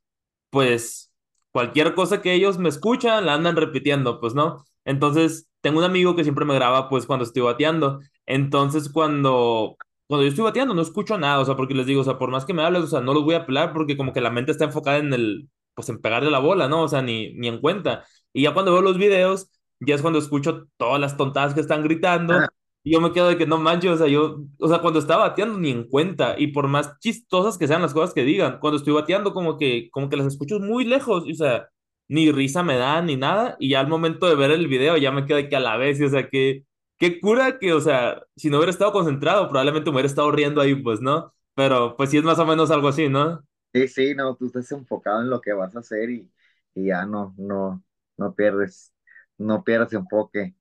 pues 0.50 1.12
cualquier 1.52 1.94
cosa 1.94 2.22
que 2.22 2.34
ellos 2.34 2.58
me 2.58 2.68
escuchan 2.68 3.26
la 3.26 3.34
andan 3.34 3.56
repitiendo, 3.56 4.20
pues 4.20 4.34
no. 4.34 4.64
Entonces, 4.84 5.48
tengo 5.60 5.78
un 5.78 5.84
amigo 5.84 6.14
que 6.16 6.22
siempre 6.24 6.44
me 6.44 6.54
graba 6.54 6.88
pues 6.88 7.06
cuando 7.06 7.24
estoy 7.24 7.42
bateando. 7.42 8.00
Entonces, 8.26 8.88
cuando 8.90 9.76
cuando 10.06 10.22
yo 10.24 10.28
estoy 10.30 10.44
bateando 10.44 10.74
no 10.74 10.82
escucho 10.82 11.18
nada, 11.18 11.40
o 11.40 11.44
sea, 11.44 11.56
porque 11.56 11.74
les 11.74 11.86
digo, 11.86 12.00
o 12.02 12.04
sea, 12.04 12.18
por 12.18 12.30
más 12.30 12.44
que 12.44 12.54
me 12.54 12.62
hables, 12.62 12.82
o 12.84 12.86
sea, 12.86 13.00
no 13.00 13.12
los 13.12 13.24
voy 13.24 13.34
a 13.34 13.38
apelar 13.38 13.72
porque 13.72 13.96
como 13.96 14.12
que 14.12 14.20
la 14.20 14.30
mente 14.30 14.52
está 14.52 14.64
enfocada 14.64 14.98
en 14.98 15.12
el 15.12 15.48
pues 15.74 15.88
en 15.90 16.00
pegarle 16.00 16.30
la 16.30 16.38
bola, 16.38 16.68
¿no? 16.68 16.82
O 16.82 16.88
sea, 16.88 17.02
ni 17.02 17.34
ni 17.34 17.48
en 17.48 17.60
cuenta. 17.60 18.04
Y 18.32 18.42
ya 18.42 18.54
cuando 18.54 18.72
veo 18.72 18.82
los 18.82 18.98
videos, 18.98 19.50
ya 19.80 19.94
es 19.94 20.02
cuando 20.02 20.18
escucho 20.18 20.68
todas 20.76 21.00
las 21.00 21.16
tontadas 21.16 21.54
que 21.54 21.60
están 21.60 21.82
gritando. 21.82 22.34
Ah. 22.34 22.48
Y 22.86 22.92
yo 22.92 23.00
me 23.00 23.12
quedo 23.12 23.26
de 23.28 23.36
que 23.36 23.46
no 23.48 23.58
manches, 23.58 23.90
o 23.90 23.96
sea, 23.96 24.06
yo, 24.06 24.44
o 24.60 24.68
sea, 24.68 24.78
cuando 24.80 25.00
estaba 25.00 25.28
bateando 25.30 25.58
ni 25.58 25.70
en 25.70 25.88
cuenta, 25.88 26.36
y 26.38 26.48
por 26.48 26.68
más 26.68 26.96
chistosas 27.00 27.58
que 27.58 27.66
sean 27.66 27.82
las 27.82 27.92
cosas 27.92 28.14
que 28.14 28.22
digan, 28.22 28.60
cuando 28.60 28.76
estoy 28.76 28.92
bateando 28.94 29.34
como 29.34 29.58
que, 29.58 29.90
como 29.90 30.08
que 30.08 30.16
las 30.16 30.28
escucho 30.28 30.60
muy 30.60 30.84
lejos, 30.84 31.24
o 31.28 31.34
sea, 31.34 31.68
ni 32.06 32.30
risa 32.30 32.62
me 32.62 32.76
da 32.76 33.02
ni 33.02 33.16
nada, 33.16 33.56
y 33.58 33.70
ya 33.70 33.80
al 33.80 33.88
momento 33.88 34.28
de 34.28 34.36
ver 34.36 34.52
el 34.52 34.68
video 34.68 34.96
ya 34.98 35.10
me 35.10 35.26
quedo 35.26 35.38
de 35.38 35.48
que 35.48 35.56
a 35.56 35.60
la 35.60 35.76
vez, 35.76 35.98
y, 35.98 36.04
o 36.04 36.08
sea, 36.10 36.28
que, 36.28 36.62
qué 36.96 37.18
cura 37.20 37.58
que, 37.58 37.72
o 37.72 37.80
sea, 37.80 38.22
si 38.36 38.50
no 38.50 38.58
hubiera 38.58 38.70
estado 38.70 38.92
concentrado, 38.92 39.48
probablemente 39.48 39.90
me 39.90 39.96
hubiera 39.96 40.06
estado 40.08 40.30
riendo 40.30 40.60
ahí, 40.60 40.76
pues, 40.76 41.00
¿no? 41.00 41.34
Pero 41.56 41.96
pues 41.96 42.10
sí 42.10 42.18
es 42.18 42.24
más 42.24 42.38
o 42.38 42.46
menos 42.46 42.70
algo 42.70 42.86
así, 42.86 43.08
¿no? 43.08 43.42
Sí, 43.72 43.88
sí, 43.88 44.14
no, 44.14 44.34
tú 44.36 44.46
estás 44.46 44.70
enfocado 44.72 45.20
en 45.22 45.28
lo 45.30 45.40
que 45.40 45.52
vas 45.52 45.76
a 45.76 45.80
hacer 45.80 46.08
y, 46.10 46.30
y 46.74 46.86
ya 46.86 47.04
no, 47.04 47.34
no, 47.36 47.82
no 48.16 48.34
pierdes, 48.34 48.94
no 49.38 49.64
pierdas 49.64 49.92
enfoque. 49.92 50.54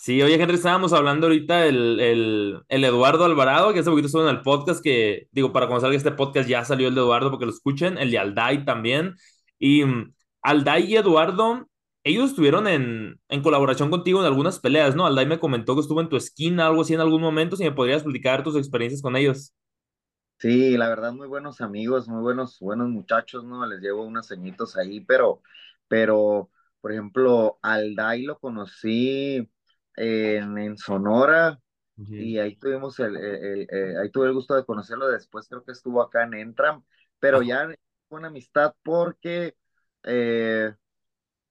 Sí, 0.00 0.22
oye, 0.22 0.40
Henry, 0.40 0.54
estábamos 0.54 0.92
hablando 0.92 1.26
ahorita 1.26 1.66
el, 1.66 1.98
el, 1.98 2.62
el 2.68 2.84
Eduardo 2.84 3.24
Alvarado, 3.24 3.72
que 3.72 3.80
hace 3.80 3.90
poquito 3.90 4.06
estuvo 4.06 4.22
en 4.22 4.34
el 4.36 4.42
podcast, 4.42 4.80
que 4.80 5.26
digo, 5.32 5.52
para 5.52 5.66
cuando 5.66 5.80
salga 5.80 5.96
este 5.96 6.12
podcast 6.12 6.48
ya 6.48 6.64
salió 6.64 6.86
el 6.86 6.94
de 6.94 7.00
Eduardo 7.00 7.30
porque 7.30 7.46
lo 7.46 7.50
escuchen, 7.50 7.98
el 7.98 8.12
de 8.12 8.18
Alday 8.18 8.64
también. 8.64 9.16
Y 9.58 9.82
um, 9.82 10.12
Alday 10.42 10.84
y 10.84 10.96
Eduardo, 10.96 11.68
ellos 12.04 12.30
estuvieron 12.30 12.68
en, 12.68 13.20
en 13.28 13.42
colaboración 13.42 13.90
contigo 13.90 14.20
en 14.20 14.26
algunas 14.26 14.60
peleas, 14.60 14.94
¿no? 14.94 15.04
Alday 15.04 15.26
me 15.26 15.40
comentó 15.40 15.74
que 15.74 15.80
estuvo 15.80 16.00
en 16.00 16.08
tu 16.08 16.16
esquina, 16.16 16.68
algo 16.68 16.82
así 16.82 16.94
en 16.94 17.00
algún 17.00 17.20
momento, 17.20 17.56
si 17.56 17.64
me 17.64 17.72
podrías 17.72 18.02
explicar 18.02 18.44
tus 18.44 18.54
experiencias 18.56 19.02
con 19.02 19.16
ellos. 19.16 19.52
Sí, 20.38 20.76
la 20.76 20.88
verdad, 20.88 21.12
muy 21.12 21.26
buenos 21.26 21.60
amigos, 21.60 22.06
muy 22.06 22.22
buenos, 22.22 22.60
buenos 22.60 22.88
muchachos, 22.88 23.42
¿no? 23.44 23.66
Les 23.66 23.80
llevo 23.80 24.04
unos 24.06 24.30
añitos 24.30 24.76
ahí, 24.76 25.00
pero, 25.00 25.42
pero, 25.88 26.50
por 26.80 26.92
ejemplo, 26.92 27.58
Alday 27.62 28.22
lo 28.22 28.38
conocí 28.38 29.50
en, 29.98 30.76
Sonora 30.76 31.58
y 31.96 32.38
ahí 32.38 32.56
tuvimos 32.56 32.98
el, 33.00 33.16
eh, 33.16 33.66
ahí 34.00 34.10
tuve 34.10 34.28
el 34.28 34.34
gusto 34.34 34.54
de 34.54 34.64
conocerlo 34.64 35.08
después 35.08 35.48
creo 35.48 35.64
que 35.64 35.72
estuvo 35.72 36.00
acá 36.00 36.22
en 36.24 36.34
Entram 36.34 36.84
pero 37.18 37.42
ya 37.42 37.68
buena 38.08 38.28
amistad 38.28 38.74
porque 38.84 39.56
eh, 40.04 40.72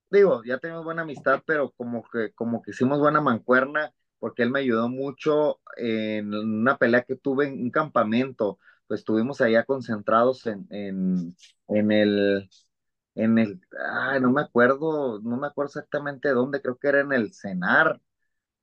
digo 0.10 0.44
ya 0.46 0.58
tenemos 0.60 0.84
buena 0.86 1.01
amistad 1.04 1.44
pero 1.46 1.72
como 1.72 2.04
que 2.04 2.32
como 2.34 2.62
que 2.62 2.72
hicimos 2.72 3.00
buena 3.00 3.22
mancuerna 3.22 3.94
porque 4.20 4.44
él 4.44 4.51
me 4.51 4.60
ayudó 4.60 4.89
mucho 4.89 5.60
en 5.77 6.34
una 6.34 6.77
pelea 6.77 7.04
que 7.04 7.16
tuve 7.16 7.48
en 7.48 7.62
un 7.62 7.72
campamento. 7.72 8.60
Pues 8.88 9.01
estuvimos 9.01 9.42
allá 9.42 9.63
concentrados 9.66 10.46
en, 10.48 10.66
en, 10.70 11.36
en 11.68 11.92
el 11.92 12.50
en 13.16 13.39
el, 13.39 13.62
ay, 13.92 14.22
no 14.22 14.32
me 14.32 14.42
acuerdo, 14.42 15.20
no 15.22 15.38
me 15.38 15.48
acuerdo 15.48 15.70
exactamente 15.70 16.30
dónde, 16.30 16.62
creo 16.62 16.77
que 16.77 16.88
era 16.89 17.01
en 17.01 17.13
el 17.13 17.34
Cenar, 17.34 18.00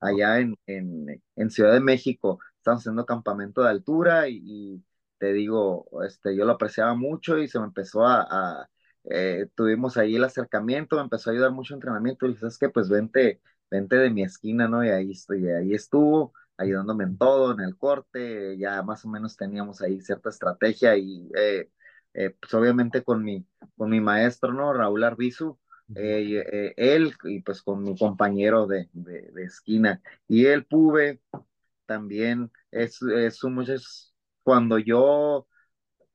allá 0.04 0.38
en, 0.40 0.56
en, 0.66 1.50
Ciudad 1.50 1.72
de 1.72 1.80
México. 1.80 2.38
Estamos 2.56 2.80
haciendo 2.82 3.06
campamento 3.06 3.62
de 3.62 3.70
altura 3.70 4.28
y, 4.28 4.82
te 5.18 5.32
digo, 5.32 5.86
este, 6.06 6.36
yo 6.36 6.44
lo 6.44 6.52
apreciaba 6.52 6.94
mucho 6.94 7.38
y 7.38 7.48
se 7.48 7.58
me 7.58 7.66
empezó 7.66 8.06
a, 8.06 8.68
eh, 9.10 9.46
tuvimos 9.54 9.96
ahí 9.96 10.16
el 10.16 10.24
acercamiento, 10.24 10.96
me 10.96 11.02
empezó 11.02 11.30
a 11.30 11.32
ayudar 11.34 11.52
mucho 11.52 11.74
entrenamiento 11.74 12.26
y 12.26 12.30
dije, 12.30 12.40
¿sabes 12.40 12.58
qué? 12.58 12.68
Pues 12.70 12.88
vente, 12.88 13.40
vente 13.70 13.96
de 13.96 14.10
mi 14.10 14.22
esquina, 14.22 14.68
¿no? 14.68 14.84
Y 14.84 14.88
ahí, 14.90 15.10
estoy, 15.12 15.48
ahí 15.48 15.74
estuvo 15.74 16.32
ayudándome 16.56 17.04
en 17.04 17.18
todo, 17.18 17.52
en 17.52 17.60
el 17.60 17.76
corte, 17.76 18.56
ya 18.58 18.82
más 18.82 19.04
o 19.04 19.08
menos 19.08 19.36
teníamos 19.36 19.80
ahí 19.82 20.00
cierta 20.00 20.30
estrategia 20.30 20.96
y 20.96 21.28
eh, 21.36 21.70
eh, 22.14 22.30
pues 22.40 22.54
obviamente 22.54 23.02
con 23.02 23.22
mi, 23.24 23.46
con 23.76 23.90
mi 23.90 24.00
maestro, 24.00 24.52
¿no? 24.52 24.72
Raúl 24.72 25.04
Arbizu, 25.04 25.58
eh, 25.94 26.44
eh, 26.52 26.74
él 26.76 27.12
y 27.24 27.40
pues 27.40 27.62
con 27.62 27.82
mi 27.82 27.96
compañero 27.96 28.66
de, 28.66 28.88
de, 28.92 29.44
esquina. 29.44 30.00
Y 30.26 30.46
el 30.46 30.64
Pube 30.64 31.20
también 31.86 32.50
es, 32.70 33.02
es 33.02 33.44
un 33.44 33.64
cuando 34.42 34.78
yo 34.78 35.46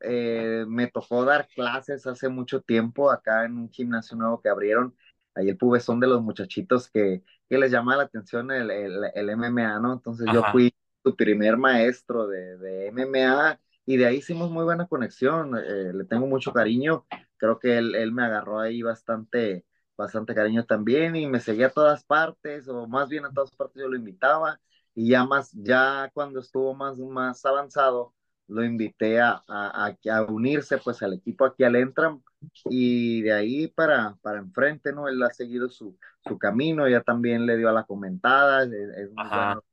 eh, 0.02 0.66
me 0.68 0.88
tocó 0.88 1.26
dar 1.26 1.48
clases 1.48 2.08
hace 2.08 2.30
mucho 2.30 2.62
tiempo 2.62 3.12
acá 3.12 3.46
en 3.46 3.58
un 3.58 3.70
gimnasio 3.70 4.18
nuevo 4.18 4.42
que 4.42 4.50
abrieron, 4.50 4.96
ahí 5.36 5.50
el 5.50 5.58
Pube 5.58 5.80
son 5.80 6.00
de 6.00 6.08
los 6.08 6.22
muchachitos 6.22 6.90
que, 6.90 7.24
que 7.50 7.58
les 7.58 7.72
llama 7.72 7.96
la 7.98 8.04
atención 8.04 8.52
el, 8.52 8.72
el, 8.72 9.04
el 9.14 9.30
MMA, 9.30 9.80
¿no? 9.80 9.94
Entonces 9.94 10.28
yo 10.34 10.44
fui 10.52 10.74
su 11.04 11.16
primer 11.16 11.58
maestro 11.58 12.28
de, 12.28 12.58
de 12.58 12.88
MMA 12.88 13.60
y 13.90 13.98
de 13.98 14.06
ahí 14.06 14.18
hicimos 14.18 14.52
muy 14.52 14.64
buena 14.66 14.86
conexión, 14.88 15.58
eh, 15.58 15.92
le 15.96 16.06
tengo 16.06 16.28
mucho 16.28 16.54
cariño, 16.54 17.08
creo 17.38 17.58
que 17.58 17.80
él, 17.80 17.96
él, 17.96 18.12
me 18.12 18.24
agarró 18.24 18.60
ahí 18.60 18.84
bastante, 18.84 19.66
bastante 19.98 20.36
cariño 20.36 20.64
también 20.64 21.16
y 21.16 21.26
me 21.26 21.40
seguía 21.40 21.68
a 21.68 21.72
todas 21.72 22.04
partes, 22.04 22.68
o 22.68 22.88
más 22.88 23.10
bien 23.10 23.26
a 23.26 23.34
todas 23.34 23.50
partes 23.50 23.82
yo 23.82 23.88
lo 23.88 23.98
invitaba, 23.98 24.62
y 24.94 25.10
ya 25.10 25.26
más, 25.26 25.52
ya 25.54 26.12
cuando 26.14 26.40
estuvo 26.40 26.76
más, 26.76 27.00
más 27.00 27.44
avanzado, 27.48 28.14
lo 28.48 28.64
invité 28.64 29.22
a, 29.22 29.44
a, 29.48 29.96
a 30.12 30.22
unirse 30.26 30.78
pues 30.78 31.02
al 31.02 31.14
equipo 31.16 31.46
aquí 31.46 31.64
al 31.64 31.76
Entram, 31.76 32.22
y 32.70 33.24
de 33.24 33.34
ahí 33.34 33.68
para, 33.70 34.16
para 34.22 34.38
enfrente, 34.38 34.94
¿no? 34.94 35.08
Él 35.08 35.24
ha 35.24 35.32
seguido 35.32 35.68
su, 35.68 35.98
su 36.28 36.38
camino, 36.38 36.88
ya 36.88 37.02
también 37.02 37.48
le 37.48 37.58
dio 37.58 37.70
a 37.70 37.74
la 37.74 37.86
comentada, 37.86 38.66
es, 38.66 38.72
es 38.72 39.12
muy 39.14 39.28
bueno 39.28 39.64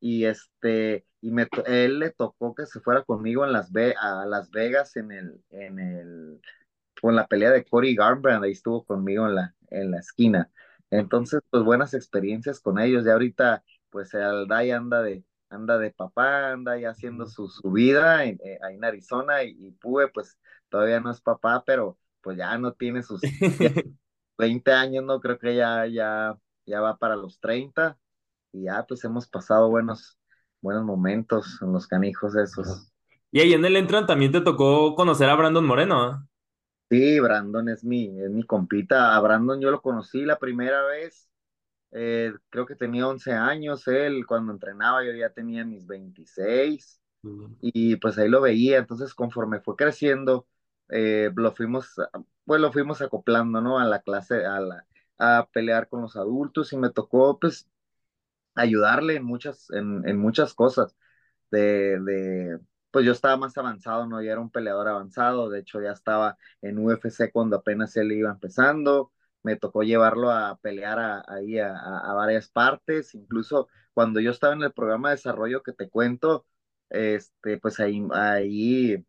y 0.00 0.24
este 0.24 1.06
y 1.20 1.30
me 1.32 1.48
él 1.66 1.98
le 1.98 2.10
tocó 2.10 2.54
que 2.54 2.66
se 2.66 2.80
fuera 2.80 3.02
conmigo 3.04 3.44
en 3.44 3.52
las 3.52 3.70
a 4.00 4.26
Las 4.26 4.50
Vegas 4.50 4.96
en 4.96 5.12
el 5.12 5.42
en 5.50 5.78
el 5.78 6.40
con 7.00 7.16
la 7.16 7.26
pelea 7.26 7.50
de 7.50 7.64
Cory 7.64 7.94
Garbrandt 7.94 8.44
ahí 8.44 8.52
estuvo 8.52 8.84
conmigo 8.84 9.26
en 9.26 9.34
la 9.36 9.54
en 9.70 9.90
la 9.90 9.98
esquina. 9.98 10.50
Entonces 10.90 11.40
pues 11.50 11.62
buenas 11.64 11.94
experiencias 11.94 12.60
con 12.60 12.78
ellos 12.78 13.04
ya 13.04 13.12
ahorita 13.14 13.64
pues 13.90 14.14
el 14.14 14.46
Dai 14.48 14.70
anda 14.70 15.02
de 15.02 15.24
anda 15.50 15.78
de 15.78 15.90
papá 15.92 16.52
anda 16.52 16.78
ya 16.78 16.90
haciendo 16.90 17.26
su, 17.26 17.48
su 17.48 17.70
vida 17.72 18.24
en, 18.24 18.38
eh, 18.44 18.58
ahí 18.62 18.76
en 18.76 18.84
Arizona 18.84 19.42
y, 19.44 19.56
y 19.58 19.72
Pue 19.72 20.08
pues 20.12 20.38
todavía 20.68 21.00
no 21.00 21.10
es 21.10 21.20
papá 21.20 21.62
pero 21.66 21.98
pues 22.22 22.36
ya 22.38 22.56
no 22.58 22.72
tiene 22.74 23.02
sus 23.02 23.20
20 24.38 24.72
años 24.72 25.04
no 25.04 25.20
creo 25.20 25.38
que 25.38 25.56
ya 25.56 25.86
ya 25.86 26.38
ya 26.66 26.80
va 26.80 26.96
para 26.98 27.16
los 27.16 27.40
30 27.40 27.98
y 28.52 28.64
ya 28.64 28.84
pues 28.86 29.04
hemos 29.04 29.28
pasado 29.28 29.68
buenos, 29.70 30.18
buenos 30.60 30.84
momentos 30.84 31.58
en 31.62 31.72
los 31.72 31.86
canijos 31.86 32.36
esos. 32.36 32.92
Y 33.32 33.40
ahí 33.40 33.54
en 33.54 33.64
el 33.64 33.76
Entran 33.76 34.06
también 34.06 34.32
te 34.32 34.42
tocó 34.42 34.94
conocer 34.94 35.30
a 35.30 35.34
Brandon 35.34 35.64
Moreno. 35.64 36.28
Sí, 36.90 37.20
Brandon 37.20 37.68
es 37.68 37.84
mi, 37.84 38.06
es 38.20 38.30
mi 38.30 38.44
compita. 38.44 39.14
A 39.14 39.20
Brandon 39.20 39.60
yo 39.60 39.70
lo 39.70 39.82
conocí 39.82 40.22
la 40.24 40.38
primera 40.38 40.82
vez, 40.86 41.28
eh, 41.92 42.32
creo 42.50 42.66
que 42.66 42.76
tenía 42.76 43.08
11 43.08 43.32
años 43.32 43.88
él, 43.88 44.26
cuando 44.26 44.52
entrenaba 44.52 45.04
yo 45.04 45.12
ya 45.12 45.30
tenía 45.30 45.64
mis 45.64 45.86
26 45.86 47.00
y 47.60 47.96
pues 47.96 48.18
ahí 48.18 48.28
lo 48.28 48.40
veía, 48.42 48.78
entonces 48.78 49.14
conforme 49.14 49.60
fue 49.60 49.76
creciendo, 49.76 50.46
eh, 50.90 51.30
lo 51.36 51.52
fuimos, 51.54 51.94
pues 52.44 52.60
lo 52.60 52.72
fuimos 52.72 53.02
acoplando, 53.02 53.60
¿no? 53.62 53.78
A 53.80 53.84
la 53.86 54.00
clase, 54.02 54.46
a 54.46 54.60
la, 54.60 54.86
a 55.18 55.48
pelear 55.52 55.88
con 55.88 56.02
los 56.02 56.16
adultos 56.16 56.72
y 56.72 56.78
me 56.78 56.90
tocó 56.90 57.38
pues 57.40 57.68
ayudarle 58.54 59.16
en 59.16 59.24
muchas, 59.24 59.70
en, 59.70 60.06
en 60.08 60.18
muchas 60.18 60.54
cosas. 60.54 60.96
De, 61.50 61.98
de, 62.00 62.58
pues 62.90 63.06
yo 63.06 63.12
estaba 63.12 63.36
más 63.36 63.56
avanzado, 63.58 64.06
¿no? 64.06 64.20
Era 64.20 64.40
un 64.40 64.50
peleador 64.50 64.88
avanzado, 64.88 65.48
de 65.50 65.60
hecho 65.60 65.80
ya 65.82 65.92
estaba 65.92 66.36
en 66.62 66.78
UFC 66.78 67.30
cuando 67.32 67.56
apenas 67.56 67.96
él 67.96 68.12
iba 68.12 68.30
empezando, 68.30 69.12
me 69.42 69.56
tocó 69.56 69.82
llevarlo 69.82 70.30
a 70.30 70.58
pelear 70.58 71.24
ahí 71.28 71.58
a, 71.58 71.74
a, 71.76 72.14
varias 72.14 72.48
partes, 72.50 73.14
incluso 73.14 73.68
cuando 73.94 74.20
yo 74.20 74.30
estaba 74.30 74.54
en 74.54 74.62
el 74.62 74.72
programa 74.72 75.10
de 75.10 75.16
desarrollo 75.16 75.62
que 75.62 75.72
te 75.72 75.88
cuento, 75.88 76.46
este, 76.90 77.58
pues 77.58 77.80
ahí, 77.80 78.06
ahí, 78.12 79.04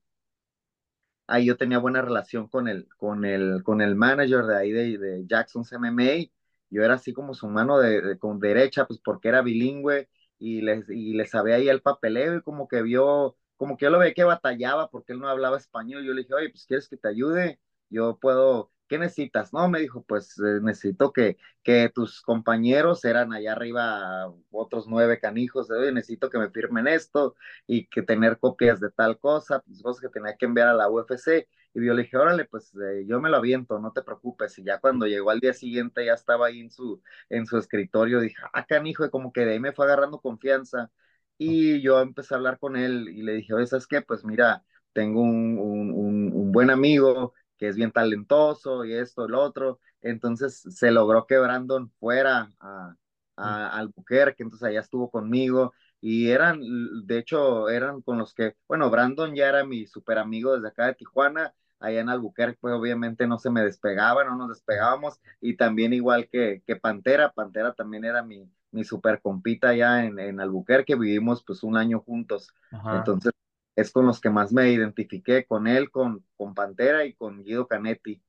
ahí 1.28 1.46
yo 1.46 1.58
tenía 1.58 1.80
buena 1.80 2.02
relación 2.02 2.48
con 2.48 2.68
el, 2.68 2.88
con 2.98 3.26
el, 3.26 3.64
con 3.64 3.82
el 3.82 3.96
manager 3.96 4.46
de 4.46 4.58
ahí 4.58 4.72
de, 4.72 4.98
de 4.98 5.26
Jackson's 5.28 5.72
MMA, 5.74 6.30
yo 6.70 6.84
era 6.84 6.96
así 6.96 7.14
como 7.14 7.34
su 7.34 7.48
mano 7.48 7.80
de, 7.80 8.18
con 8.20 8.40
derecha, 8.40 8.86
pues 8.86 9.00
porque 9.04 9.30
era 9.30 9.42
bilingüe 9.42 10.10
y 10.38 10.62
le, 10.62 10.84
y 10.90 11.14
le 11.14 11.26
sabía 11.28 11.56
ahí 11.56 11.70
el 11.70 11.82
papeleo 11.82 12.36
y 12.38 12.42
como 12.44 12.68
que 12.68 12.82
vio, 12.82 13.38
como 13.58 13.78
que 13.78 13.86
yo 13.86 13.90
lo 13.92 14.00
veía 14.00 14.14
que 14.14 14.24
batallaba 14.24 14.90
porque 14.90 15.14
él 15.14 15.20
no 15.20 15.28
hablaba 15.30 15.58
español. 15.58 16.04
Yo 16.06 16.14
le 16.14 16.22
dije, 16.22 16.34
oye, 16.34 16.50
pues 16.50 16.66
quieres 16.66 16.88
que 16.90 16.98
te 16.98 17.08
ayude, 17.10 17.60
yo 17.90 18.18
puedo, 18.20 18.72
¿qué 18.90 18.98
necesitas? 19.00 19.54
No, 19.54 19.70
me 19.70 19.80
dijo, 19.80 20.04
pues 20.04 20.38
eh, 20.40 20.60
necesito 20.62 21.14
que, 21.14 21.38
que 21.64 21.90
tus 21.90 22.22
compañeros 22.22 23.06
eran 23.06 23.34
allá 23.34 23.54
arriba 23.54 24.34
otros 24.52 24.88
nueve 24.88 25.20
canijos, 25.20 25.70
oye, 25.72 25.92
necesito 25.94 26.30
que 26.30 26.40
me 26.40 26.50
firmen 26.52 26.88
esto 26.88 27.36
y 27.68 27.88
que 27.88 28.02
tener 28.04 28.40
copias 28.40 28.80
de 28.80 28.92
tal 28.92 29.20
cosa, 29.20 29.62
pues 29.62 29.82
cosas 29.82 30.02
que 30.02 30.10
tenía 30.10 30.36
que 30.38 30.46
enviar 30.46 30.68
a 30.70 30.74
la 30.74 30.90
UFC. 30.90 31.48
Y 31.74 31.86
yo 31.86 31.94
le 31.94 32.04
dije, 32.04 32.18
órale, 32.18 32.46
pues 32.46 32.74
eh, 32.76 33.06
yo 33.08 33.22
me 33.22 33.30
lo 33.30 33.38
aviento, 33.38 33.80
no 33.80 33.92
te 33.94 34.02
preocupes. 34.02 34.58
Y 34.60 34.64
ya 34.64 34.80
cuando 34.80 35.06
llegó 35.08 35.30
al 35.32 35.40
día 35.40 35.54
siguiente, 35.54 36.06
ya 36.06 36.14
estaba 36.14 36.48
ahí 36.48 36.60
en 36.62 36.72
su, 36.72 37.02
en 37.30 37.46
su 37.46 37.58
escritorio, 37.58 38.20
dije, 38.20 38.36
ah, 38.54 38.66
canijo, 38.66 39.06
y 39.06 39.10
como 39.12 39.32
que 39.32 39.46
de 39.46 39.54
ahí 39.54 39.60
me 39.60 39.72
fue 39.74 39.86
agarrando 39.86 40.20
confianza. 40.20 40.92
Y 41.38 41.82
yo 41.82 42.02
empecé 42.02 42.34
a 42.34 42.38
hablar 42.38 42.60
con 42.60 42.76
él 42.76 43.08
y 43.10 43.22
le 43.24 43.34
dije, 43.36 43.54
oye, 43.54 43.66
¿sabes 43.68 43.88
qué? 43.88 44.02
Pues 44.02 44.26
mira, 44.26 44.64
tengo 44.94 45.22
un, 45.22 45.58
un, 45.60 45.92
un, 45.94 46.32
un 46.34 46.52
buen 46.52 46.70
amigo 46.70 47.34
que 47.60 47.68
es 47.68 47.76
bien 47.76 47.92
talentoso 47.92 48.86
y 48.86 48.94
esto, 48.94 49.26
el 49.26 49.36
otro. 49.36 49.80
Entonces 50.02 50.62
se 50.70 50.92
logró 50.92 51.28
que 51.28 51.38
Brandon 51.38 51.92
fuera 52.00 52.52
a, 52.60 52.96
a 53.38 53.70
Albuquerque, 53.78 54.44
entonces 54.44 54.68
allá 54.68 54.80
estuvo 54.82 55.12
conmigo. 55.12 55.74
Y 56.02 56.30
eran, 56.30 56.62
de 57.06 57.18
hecho, 57.18 57.70
eran 57.70 58.02
con 58.02 58.18
los 58.18 58.34
que, 58.34 58.56
bueno, 58.68 58.90
Brandon 58.90 59.36
ya 59.36 59.50
era 59.50 59.66
mi 59.66 59.86
super 59.86 60.18
amigo 60.18 60.56
desde 60.56 60.70
acá 60.70 60.86
de 60.88 60.96
Tijuana, 60.96 61.54
allá 61.80 62.00
en 62.02 62.10
Albuquerque, 62.10 62.58
pues 62.62 62.74
obviamente 62.74 63.28
no 63.28 63.38
se 63.40 63.50
me 63.50 63.64
despegaba, 63.64 64.24
no 64.24 64.36
nos 64.36 64.50
despegábamos, 64.50 65.20
y 65.42 65.56
también 65.58 65.94
igual 65.94 66.28
que, 66.30 66.62
que 66.66 66.76
Pantera, 66.76 67.32
Pantera 67.32 67.74
también 67.74 68.06
era 68.06 68.24
mi, 68.24 68.50
mi 68.72 68.84
super 68.84 69.22
compita 69.22 69.70
allá 69.70 70.06
en, 70.06 70.20
en 70.20 70.40
Albuquerque, 70.40 70.96
vivimos 70.96 71.44
pues 71.44 71.64
un 71.64 71.78
año 71.78 72.00
juntos, 72.02 72.54
entonces 72.90 73.32
es 73.80 73.92
con 73.92 74.06
los 74.06 74.20
que 74.20 74.30
más 74.30 74.52
me 74.52 74.72
identifiqué, 74.72 75.46
con 75.46 75.68
él, 75.68 75.90
con, 75.90 76.26
con 76.36 76.54
Pantera 76.54 77.06
y 77.06 77.14
con 77.14 77.44
Guido 77.44 77.68
Canetti, 77.68 78.22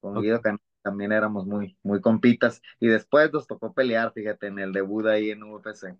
con 0.00 0.20
Guido 0.20 0.40
Canetti 0.40 0.64
también 0.82 1.12
éramos 1.12 1.46
muy, 1.46 1.76
muy 1.82 2.00
compitas, 2.00 2.60
y 2.80 2.88
después 2.88 3.32
nos 3.32 3.46
tocó 3.46 3.72
pelear, 3.72 4.12
fíjate, 4.12 4.48
en 4.48 4.58
el 4.58 4.72
debut 4.72 5.06
ahí 5.06 5.30
en 5.30 5.44
UFC. 5.44 5.96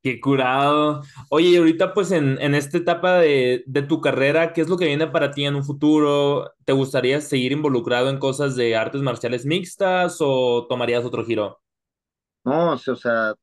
Qué 0.00 0.20
curado. 0.20 1.02
Oye, 1.28 1.48
y 1.48 1.56
ahorita 1.56 1.92
pues 1.92 2.12
en, 2.12 2.40
en 2.40 2.54
esta 2.54 2.78
etapa 2.78 3.18
de, 3.18 3.64
de, 3.66 3.82
tu 3.82 4.00
carrera, 4.00 4.52
¿qué 4.52 4.60
es 4.60 4.68
lo 4.68 4.78
que 4.78 4.86
viene 4.86 5.08
para 5.08 5.32
ti 5.32 5.44
en 5.44 5.56
un 5.56 5.64
futuro? 5.64 6.54
¿Te 6.64 6.72
gustaría 6.72 7.20
seguir 7.20 7.50
involucrado 7.50 8.08
en 8.08 8.18
cosas 8.18 8.54
de 8.54 8.76
artes 8.76 9.02
marciales 9.02 9.44
mixtas 9.44 10.18
o 10.20 10.66
tomarías 10.68 11.04
otro 11.04 11.24
giro? 11.24 11.60
No, 12.44 12.74
o 12.74 12.78
sea, 12.78 13.34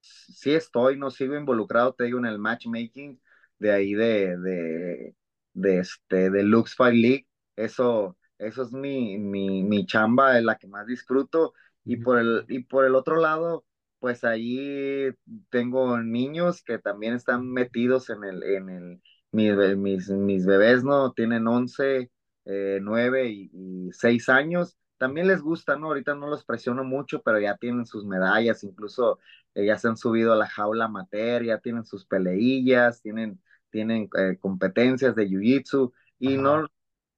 sí 0.00 0.54
estoy, 0.54 0.96
no 0.96 1.10
sigo 1.10 1.36
involucrado, 1.36 1.92
te 1.92 2.04
digo, 2.04 2.20
en 2.20 2.26
el 2.26 2.38
matchmaking 2.38 3.20
de 3.58 3.72
ahí 3.72 3.94
de, 3.94 4.36
de, 4.38 5.14
de 5.54 5.78
este, 5.78 6.30
de 6.30 6.42
Lux 6.42 6.74
Fight 6.74 6.94
League. 6.94 7.26
Eso, 7.56 8.16
eso 8.38 8.62
es 8.62 8.72
mi, 8.72 9.18
mi, 9.18 9.62
mi 9.64 9.86
chamba, 9.86 10.38
es 10.38 10.44
la 10.44 10.56
que 10.56 10.68
más 10.68 10.86
disfruto. 10.86 11.54
Y 11.84 11.96
por 11.96 12.18
el, 12.18 12.44
y 12.48 12.60
por 12.64 12.84
el 12.84 12.94
otro 12.94 13.16
lado, 13.16 13.64
pues 13.98 14.24
ahí 14.24 15.10
tengo 15.50 15.98
niños 16.00 16.62
que 16.62 16.78
también 16.78 17.14
están 17.14 17.48
metidos 17.50 18.10
en 18.10 18.24
el, 18.24 18.42
en 18.42 18.68
el, 18.70 19.00
mis, 19.32 20.08
mis, 20.10 20.46
bebés, 20.46 20.84
¿no? 20.84 21.12
Tienen 21.12 21.46
11, 21.46 22.10
eh, 22.44 22.78
9 22.82 23.28
y, 23.30 23.50
y 23.52 23.92
6 23.92 24.28
años. 24.28 24.76
También 24.98 25.28
les 25.28 25.42
gusta, 25.42 25.76
¿no? 25.76 25.88
Ahorita 25.88 26.14
no 26.14 26.26
los 26.28 26.44
presiono 26.44 26.84
mucho, 26.84 27.22
pero 27.22 27.38
ya 27.40 27.56
tienen 27.56 27.86
sus 27.86 28.04
medallas, 28.06 28.64
incluso 28.64 29.18
eh, 29.54 29.66
ya 29.66 29.78
se 29.78 29.88
han 29.88 29.96
subido 29.96 30.32
a 30.32 30.36
la 30.36 30.46
jaula 30.48 30.88
materia, 30.88 31.58
tienen 31.58 31.84
sus 31.84 32.06
peleillas, 32.06 33.02
tienen, 33.02 33.40
tienen 33.70 34.08
eh, 34.18 34.38
competencias 34.40 35.14
de 35.14 35.28
jiu-jitsu 35.28 35.92
y 36.18 36.36
no, 36.36 36.66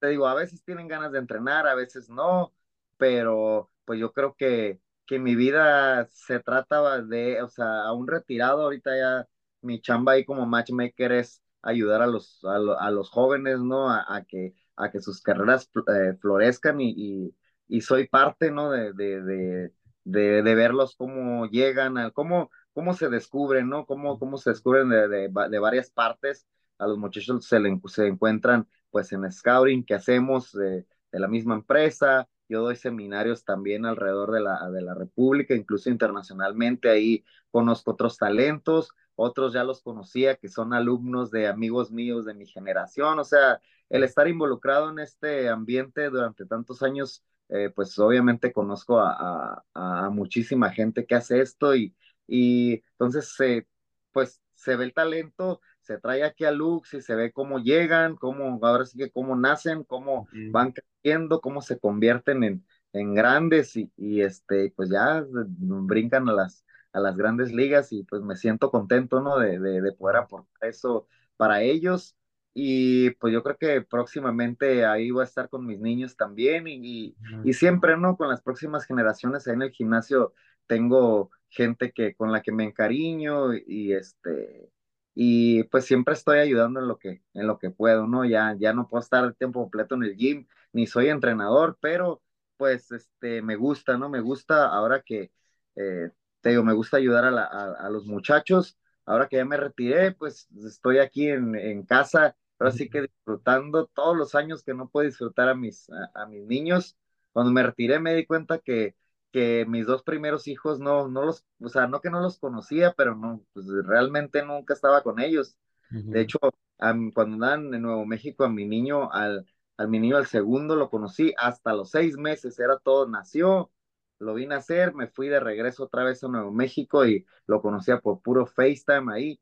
te 0.01 0.09
digo, 0.09 0.27
a 0.29 0.35
veces 0.35 0.63
tienen 0.65 0.89
ganas 0.89 1.13
de 1.13 1.19
entrenar, 1.19 1.67
a 1.67 1.75
veces 1.75 2.09
no, 2.11 2.55
pero 2.97 3.71
pues 3.85 4.01
yo 4.01 4.13
creo 4.13 4.35
que 4.37 4.81
que 5.09 5.19
mi 5.19 5.35
vida 5.35 6.07
se 6.13 6.39
trataba 6.41 7.01
de, 7.01 7.43
o 7.43 7.49
sea, 7.49 7.83
a 7.85 7.93
un 7.95 8.07
retirado, 8.07 8.63
ahorita 8.63 8.97
ya 8.97 9.29
mi 9.63 9.81
chamba 9.81 10.13
ahí 10.13 10.25
como 10.25 10.47
matchmaker 10.47 11.13
es 11.13 11.43
ayudar 11.63 12.03
a 12.03 12.07
los, 12.07 12.45
a, 12.45 12.59
lo, 12.59 12.79
a 12.79 12.91
los 12.91 13.11
jóvenes, 13.11 13.59
¿no? 13.61 13.91
A, 13.91 14.05
a, 14.07 14.25
que, 14.25 14.55
a 14.77 14.91
que 14.91 15.01
sus 15.01 15.23
carreras 15.23 15.71
eh, 15.89 16.15
florezcan 16.21 16.81
y, 16.81 16.91
y, 16.97 17.35
y, 17.69 17.81
soy 17.81 18.07
parte, 18.07 18.51
¿no? 18.51 18.71
De, 18.71 18.93
de, 18.93 19.23
de, 19.23 19.73
de, 20.05 20.43
de 20.43 20.55
verlos 20.55 20.95
cómo 20.97 21.47
llegan, 21.47 21.97
a, 21.99 22.11
cómo, 22.11 22.51
cómo 22.79 22.95
se 22.95 23.09
descubren, 23.09 23.69
¿no? 23.69 23.87
Cómo, 23.87 24.21
cómo 24.21 24.37
se 24.39 24.51
descubren 24.51 24.89
de, 24.89 25.09
de, 25.09 25.29
de 25.51 25.59
varias 25.59 25.91
partes. 25.91 26.47
A 26.79 26.87
los 26.87 26.97
muchachos 26.97 27.45
se, 27.45 27.59
le, 27.59 27.77
se 27.89 28.07
encuentran 28.07 28.69
pues 28.93 29.11
en 29.11 29.29
scouting 29.33 29.85
que 29.85 29.95
hacemos 29.95 30.53
de, 30.53 30.87
de 31.11 31.19
la 31.19 31.27
misma 31.27 31.57
empresa, 31.57 32.29
yo 32.49 32.63
doy 32.63 32.77
seminarios 32.77 33.45
también 33.45 33.85
alrededor 33.85 34.31
de 34.31 34.43
la, 34.43 34.71
de 34.71 34.81
la 34.81 34.95
República, 34.95 35.57
incluso 35.57 35.91
internacionalmente, 35.91 36.89
ahí 36.89 37.25
conozco 37.51 37.91
otros 37.91 38.17
talentos, 38.17 38.91
otros 39.17 39.53
ya 39.53 39.65
los 39.65 39.83
conocía, 39.83 40.37
que 40.37 40.49
son 40.49 40.73
alumnos 40.73 41.33
de 41.33 41.49
amigos 41.49 41.91
míos 41.91 42.27
de 42.27 42.35
mi 42.35 42.47
generación, 42.47 43.19
o 43.19 43.25
sea, 43.25 43.61
el 43.89 44.05
estar 44.05 44.29
involucrado 44.29 44.89
en 44.91 45.01
este 45.01 45.49
ambiente 45.49 46.11
durante 46.11 46.47
tantos 46.47 46.85
años, 46.85 47.25
eh, 47.49 47.71
pues 47.75 47.99
obviamente 47.99 48.53
conozco 48.53 49.01
a, 49.01 49.65
a, 49.75 50.07
a, 50.07 50.11
muchísima 50.11 50.71
gente 50.71 51.07
que 51.07 51.17
hace 51.17 51.41
esto 51.41 51.75
y, 51.75 51.93
y 52.29 52.85
entonces, 52.93 53.35
eh, 53.41 53.67
pues 54.13 54.43
se 54.55 54.77
ve 54.77 54.85
el 54.87 54.95
talento, 54.95 55.61
se 55.81 55.99
trae 55.99 56.25
aquí 56.25 56.45
a 56.47 56.53
Lux 56.53 56.95
y 56.95 57.03
se 57.03 57.17
ve 57.17 57.33
cómo 57.33 57.61
llegan, 57.61 58.17
cómo, 58.17 58.61
ahora 58.67 58.87
sí 58.87 58.99
que 58.99 59.11
cómo 59.11 59.37
nacen, 59.37 59.85
cómo 59.85 60.29
van 60.51 60.73
creciendo, 60.73 61.41
cómo 61.41 61.63
se 61.63 61.79
convierten 61.81 62.45
en, 62.45 62.67
en 62.93 63.15
grandes 63.15 63.77
y, 63.77 63.93
y, 63.97 64.23
este, 64.23 64.73
pues 64.77 64.91
ya 64.91 65.25
brincan 65.31 66.29
a 66.29 66.35
las, 66.35 66.65
a 66.93 67.01
las 67.01 67.17
grandes 67.17 67.53
ligas 67.53 67.93
y 67.93 68.05
pues 68.05 68.23
me 68.23 68.37
siento 68.37 68.71
contento, 68.71 69.21
¿no? 69.23 69.39
De, 69.39 69.59
de, 69.61 69.81
de 69.83 69.93
poder 69.93 70.17
aportar 70.19 70.69
eso 70.71 71.09
para 71.37 71.63
ellos. 71.63 72.17
Y 72.55 73.11
pues 73.13 73.33
yo 73.33 73.43
creo 73.45 73.57
que 73.57 73.83
próximamente 73.83 74.85
ahí 74.85 75.11
voy 75.13 75.21
a 75.23 75.25
estar 75.25 75.49
con 75.49 75.65
mis 75.67 75.79
niños 75.81 76.17
también 76.17 76.67
y, 76.67 76.77
y, 76.83 77.17
y 77.43 77.53
siempre, 77.53 77.97
¿no? 77.97 78.17
Con 78.17 78.29
las 78.29 78.43
próximas 78.43 78.85
generaciones 78.87 79.47
ahí 79.47 79.55
en 79.55 79.63
el 79.63 79.71
gimnasio 79.71 80.35
tengo 80.67 81.31
gente 81.51 81.93
que 81.93 82.15
con 82.15 82.33
la 82.33 82.43
que 82.43 82.53
me 82.53 82.65
encariño 82.65 83.55
y 83.55 83.93
este 83.93 84.71
y 85.15 85.65
pues 85.65 85.85
siempre 85.87 86.15
estoy 86.15 86.39
ayudando 86.39 86.79
en 86.81 86.87
lo 86.89 86.97
que, 86.99 87.23
en 87.35 87.47
lo 87.49 87.59
que 87.59 87.71
puedo, 87.71 88.07
¿no? 88.07 88.25
Ya, 88.25 88.55
ya 88.59 88.73
no 88.73 88.87
puedo 88.89 89.03
estar 89.03 89.25
el 89.25 89.35
tiempo 89.37 89.61
completo 89.61 89.97
en 89.97 90.05
el 90.05 90.17
gym, 90.17 90.47
ni 90.73 90.87
soy 90.87 91.09
entrenador, 91.09 91.77
pero 91.81 92.23
pues 92.57 92.93
este, 92.93 93.43
me 93.43 93.57
gusta, 93.57 93.99
¿no? 93.99 94.09
Me 94.09 94.21
gusta 94.21 94.69
ahora 94.69 95.03
que, 95.03 95.33
eh, 95.77 96.11
te 96.41 96.51
digo, 96.51 96.63
me 96.65 96.73
gusta 96.73 96.99
ayudar 96.99 97.25
a, 97.25 97.31
la, 97.33 97.45
a, 97.45 97.87
a, 97.87 97.91
los 97.91 98.07
muchachos, 98.07 98.79
ahora 99.07 99.29
que 99.29 99.37
ya 99.39 99.45
me 99.45 99.57
retiré, 99.57 100.13
pues 100.13 100.49
estoy 100.65 100.99
aquí 100.99 101.29
en, 101.29 101.55
en 101.57 101.85
casa, 101.85 102.37
ahora 102.59 102.73
sí 102.73 102.89
que 102.89 103.03
disfrutando 103.03 103.87
todos 103.87 104.17
los 104.17 104.35
años 104.37 104.63
que 104.63 104.75
no 104.75 104.89
puedo 104.89 105.07
disfrutar 105.09 105.49
a 105.49 105.55
mis, 105.57 105.91
a, 105.91 106.11
a 106.23 106.27
mis 106.27 106.47
niños. 106.47 106.97
Cuando 107.33 107.53
me 107.53 107.63
retiré 107.65 107.99
me 108.01 108.15
di 108.15 108.25
cuenta 108.27 108.59
que 108.59 108.95
que 109.33 109.67
mis 109.69 109.87
dos 109.87 110.03
primeros 110.03 110.49
hijos 110.49 110.81
no, 110.81 111.09
no 111.09 111.25
los, 111.25 111.45
o 111.61 111.69
sea, 111.69 111.87
no 111.87 112.01
que 112.01 112.11
no 112.11 112.21
los 112.21 112.39
conocía, 112.39 112.95
pero 112.97 113.15
no, 113.15 113.45
pues 113.53 113.67
realmente 113.85 114.43
nunca 114.45 114.75
estaba 114.75 115.03
con 115.03 115.21
ellos. 115.21 115.57
Uh 115.91 115.97
-huh. 115.97 116.11
De 116.13 116.21
hecho, 116.23 116.39
a, 116.79 116.95
cuando 117.15 117.35
andaban 117.35 117.75
en 117.75 117.83
Nuevo 117.83 118.07
México, 118.07 118.45
a 118.45 118.49
mi 118.49 118.67
niño, 118.67 119.11
al, 119.13 119.47
al 119.77 119.89
mi 119.89 119.99
niño 120.01 120.17
al 120.17 120.27
segundo 120.27 120.77
lo 120.77 120.91
conocí 120.91 121.35
hasta 121.39 121.75
los 121.75 121.91
seis 121.91 122.17
meses, 122.17 122.59
era 122.59 122.79
todo, 122.79 123.09
nació, 123.09 123.71
lo 124.19 124.35
vine 124.35 124.55
a 124.55 124.59
hacer, 124.59 124.95
me 124.95 125.09
fui 125.09 125.29
de 125.29 125.41
regreso 125.41 125.85
otra 125.85 126.05
vez 126.05 126.23
a 126.25 126.29
Nuevo 126.29 126.51
México 126.53 127.07
y 127.07 127.27
lo 127.47 127.63
conocía 127.63 128.01
por 128.01 128.21
puro 128.23 128.47
FaceTime 128.47 129.13
ahí, 129.13 129.41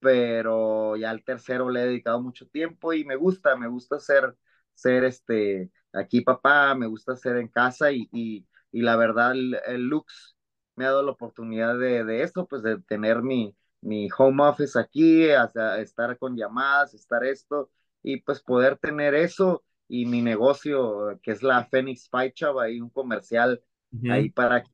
pero 0.00 0.96
ya 0.96 1.10
al 1.10 1.24
tercero 1.24 1.70
le 1.70 1.82
he 1.82 1.86
dedicado 1.86 2.22
mucho 2.22 2.48
tiempo 2.48 2.92
y 2.92 3.04
me 3.04 3.16
gusta, 3.16 3.56
me 3.56 3.68
gusta 3.68 4.00
ser, 4.00 4.36
ser 4.74 5.04
este, 5.04 5.70
aquí 5.92 6.22
papá, 6.22 6.74
me 6.74 6.86
gusta 6.86 7.16
ser 7.16 7.36
en 7.36 7.48
casa 7.48 7.92
y, 7.92 8.08
y 8.12 8.46
y 8.72 8.82
la 8.82 8.96
verdad 8.96 9.32
el, 9.32 9.58
el, 9.66 9.82
Lux 9.88 10.36
me 10.76 10.84
ha 10.84 10.88
dado 10.88 11.02
la 11.02 11.12
oportunidad 11.12 11.78
de, 11.78 12.04
de 12.04 12.22
esto, 12.22 12.46
pues 12.46 12.62
de 12.62 12.80
tener 12.82 13.22
mi, 13.22 13.54
mi 13.80 14.08
home 14.16 14.42
office 14.44 14.78
aquí, 14.78 15.30
hasta 15.30 15.80
estar 15.80 16.16
con 16.18 16.36
llamadas, 16.36 16.94
estar 16.94 17.24
esto, 17.24 17.70
y 18.02 18.20
pues 18.22 18.40
poder 18.42 18.78
tener 18.78 19.14
eso 19.14 19.62
y 19.88 20.06
mi 20.06 20.22
negocio, 20.22 21.18
que 21.22 21.32
es 21.32 21.42
la 21.42 21.64
Phoenix 21.66 22.08
Fight 22.08 22.34
Shop, 22.36 22.58
ahí 22.58 22.80
un 22.80 22.90
comercial 22.90 23.62
uh 23.92 23.96
-huh. 23.96 24.12
ahí 24.12 24.30
para, 24.30 24.64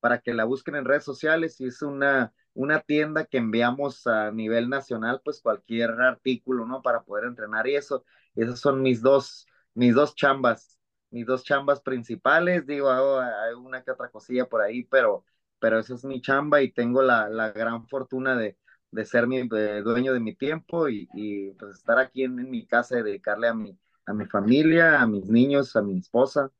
para 0.00 0.18
que 0.20 0.34
la 0.34 0.44
busquen 0.44 0.74
en 0.76 0.84
redes 0.84 1.04
sociales, 1.04 1.60
y 1.60 1.66
es 1.66 1.80
una, 1.82 2.32
una 2.54 2.80
tienda 2.80 3.24
que 3.24 3.38
enviamos 3.38 4.06
a 4.06 4.30
nivel 4.32 4.68
nacional, 4.68 5.20
pues 5.24 5.40
cualquier 5.40 5.90
artículo, 5.92 6.66
¿no? 6.66 6.82
Para 6.82 7.02
poder 7.04 7.24
entrenar 7.26 7.66
y 7.66 7.76
eso, 7.76 8.04
esas 8.34 8.60
son 8.60 8.82
mis 8.82 9.00
dos, 9.00 9.46
mis 9.74 9.94
dos 9.94 10.14
chambas, 10.14 10.78
mis 11.14 11.26
dos 11.26 11.44
chambas 11.44 11.80
principales, 11.80 12.66
digo, 12.66 12.90
hago, 12.90 13.20
una 13.60 13.84
que 13.84 13.92
otra 13.92 14.10
cosilla 14.10 14.46
por 14.46 14.60
ahí, 14.60 14.82
pero, 14.82 15.24
pero 15.60 15.78
esa 15.78 15.94
es 15.94 16.04
mi 16.04 16.20
chamba 16.20 16.60
y 16.60 16.72
tengo 16.72 17.02
la, 17.02 17.28
la 17.28 17.52
gran 17.52 17.86
fortuna 17.86 18.34
de, 18.36 18.58
de 18.90 19.04
ser 19.04 19.28
mi 19.28 19.46
dueño 19.46 20.12
de 20.12 20.18
mi 20.18 20.34
tiempo 20.34 20.88
y, 20.88 21.08
y 21.14 21.52
pues 21.52 21.76
estar 21.76 22.00
aquí 22.00 22.24
en, 22.24 22.40
en, 22.40 22.50
mi 22.50 22.66
casa 22.66 22.98
y 22.98 23.04
dedicarle 23.04 23.46
a 23.46 23.54
mi, 23.54 23.78
a 24.06 24.12
mi 24.12 24.26
familia, 24.26 25.00
a 25.00 25.06
mis 25.06 25.26
niños, 25.26 25.76
a 25.76 25.82
mi 25.82 25.98
esposa. 25.98 26.50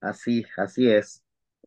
Así, 0.00 0.44
así 0.56 0.88
es. 0.88 1.20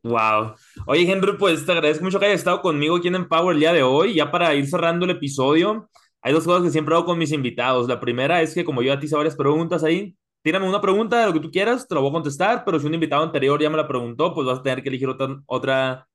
Wow. 0.03 0.55
Oye, 0.85 1.11
Henry, 1.11 1.33
pues 1.37 1.65
te 1.65 1.73
agradezco 1.73 2.05
mucho 2.05 2.19
que 2.19 2.27
hayas 2.27 2.39
estado 2.39 2.61
conmigo 2.61 2.95
aquí 2.95 3.09
en 3.09 3.15
Empower 3.15 3.53
el 3.53 3.59
día 3.59 3.73
de 3.73 3.83
hoy. 3.83 4.13
Ya 4.13 4.31
para 4.31 4.55
ir 4.55 4.65
cerrando 4.65 5.03
el 5.03 5.11
episodio, 5.11 5.89
hay 6.21 6.31
dos 6.31 6.45
cosas 6.45 6.63
que 6.63 6.71
siempre 6.71 6.95
hago 6.95 7.03
con 7.03 7.17
mis 7.17 7.33
invitados. 7.33 7.89
La 7.89 7.99
primera 7.99 8.41
es 8.41 8.53
que 8.53 8.63
como 8.63 8.81
yo 8.81 8.93
a 8.93 8.99
ti 8.99 9.07
hice 9.07 9.17
varias 9.17 9.35
preguntas 9.35 9.83
ahí, 9.83 10.15
tírame 10.41 10.67
una 10.67 10.81
pregunta 10.81 11.19
de 11.19 11.27
lo 11.27 11.33
que 11.33 11.39
tú 11.39 11.51
quieras, 11.51 11.87
te 11.87 11.95
lo 11.95 12.01
voy 12.01 12.09
a 12.09 12.13
contestar, 12.13 12.63
pero 12.65 12.79
si 12.79 12.87
un 12.87 12.93
invitado 12.93 13.23
anterior 13.23 13.61
ya 13.61 13.69
me 13.69 13.77
la 13.77 13.87
preguntó, 13.87 14.33
pues 14.33 14.47
vas 14.47 14.59
a 14.59 14.63
tener 14.63 14.83
que 14.83 14.89
elegir 14.89 15.09
otra, 15.09 15.41
otra 15.45 16.07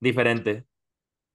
diferente. 0.00 0.66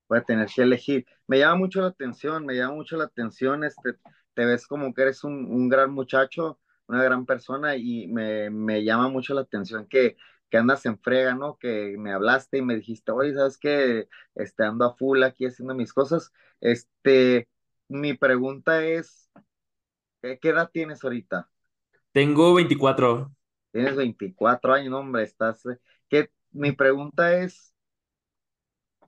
Voy 0.08 0.20
a 0.20 0.24
tener 0.24 0.48
que 0.48 0.62
elegir. 0.62 1.06
Me 1.28 1.40
llama 1.40 1.56
mucho 1.56 1.82
la 1.82 1.88
atención, 1.88 2.46
me 2.46 2.56
llama 2.56 2.76
mucho 2.76 2.98
la 2.98 3.06
atención, 3.06 3.64
este, 3.64 3.96
te 4.34 4.46
ves 4.46 4.68
como 4.68 4.94
que 4.94 5.04
eres 5.04 5.24
un, 5.24 5.46
un 5.46 5.70
gran 5.70 5.92
muchacho, 5.92 6.60
una 6.88 7.04
gran 7.04 7.26
persona 7.26 7.76
y 7.76 8.08
me, 8.08 8.50
me 8.50 8.84
llama 8.84 9.10
mucho 9.10 9.34
la 9.34 9.42
atención 9.42 9.88
que 9.88 10.18
que 10.54 10.60
andas 10.60 10.86
en 10.86 11.00
frega, 11.00 11.34
¿no? 11.34 11.58
Que 11.58 11.96
me 11.98 12.14
hablaste 12.14 12.60
y 12.60 12.62
me 12.62 12.76
dijiste, 12.76 13.12
oye, 13.12 13.34
¿sabes 13.34 13.58
qué? 13.58 14.08
Este, 14.36 14.64
ando 14.64 14.86
a 14.86 14.96
full 14.96 15.24
aquí 15.24 15.48
haciendo 15.48 15.74
mis 15.74 15.92
cosas. 15.92 16.32
Este, 16.62 17.50
mi 17.88 18.14
pregunta 18.14 18.86
es, 18.86 19.32
¿qué, 20.22 20.38
edad 20.44 20.70
tienes 20.72 21.04
ahorita? 21.04 21.50
Tengo 22.14 22.54
24. 22.54 23.32
Tienes 23.72 23.96
24 23.96 24.74
años, 24.74 24.94
hombre, 24.94 25.24
estás... 25.24 25.64
¿qué, 26.08 26.30
mi 26.52 26.72
pregunta 26.72 27.36
es, 27.38 27.74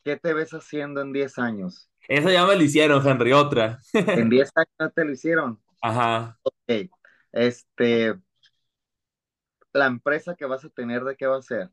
¿qué 0.04 0.18
te 0.18 0.34
ves 0.34 0.52
haciendo 0.54 1.02
en 1.02 1.14
10 1.14 1.38
años? 1.38 1.90
Esa 2.08 2.32
ya 2.32 2.46
me 2.46 2.56
la 2.56 2.64
hicieron, 2.64 3.08
Henry, 3.08 3.32
otra. 3.32 3.80
¿En 3.94 4.30
10 4.30 4.52
años 4.56 4.94
te 4.94 5.06
lo 5.06 5.12
hicieron? 5.12 5.62
Ajá. 5.82 6.40
Ok. 6.42 6.90
Este, 7.32 8.16
la 9.72 9.86
empresa 9.86 10.36
que 10.36 10.46
vas 10.46 10.66
a 10.66 10.70
tener, 10.70 11.04
¿de 11.04 11.16
qué 11.16 11.28
va 11.28 11.38
a 11.38 11.42
ser? 11.44 11.70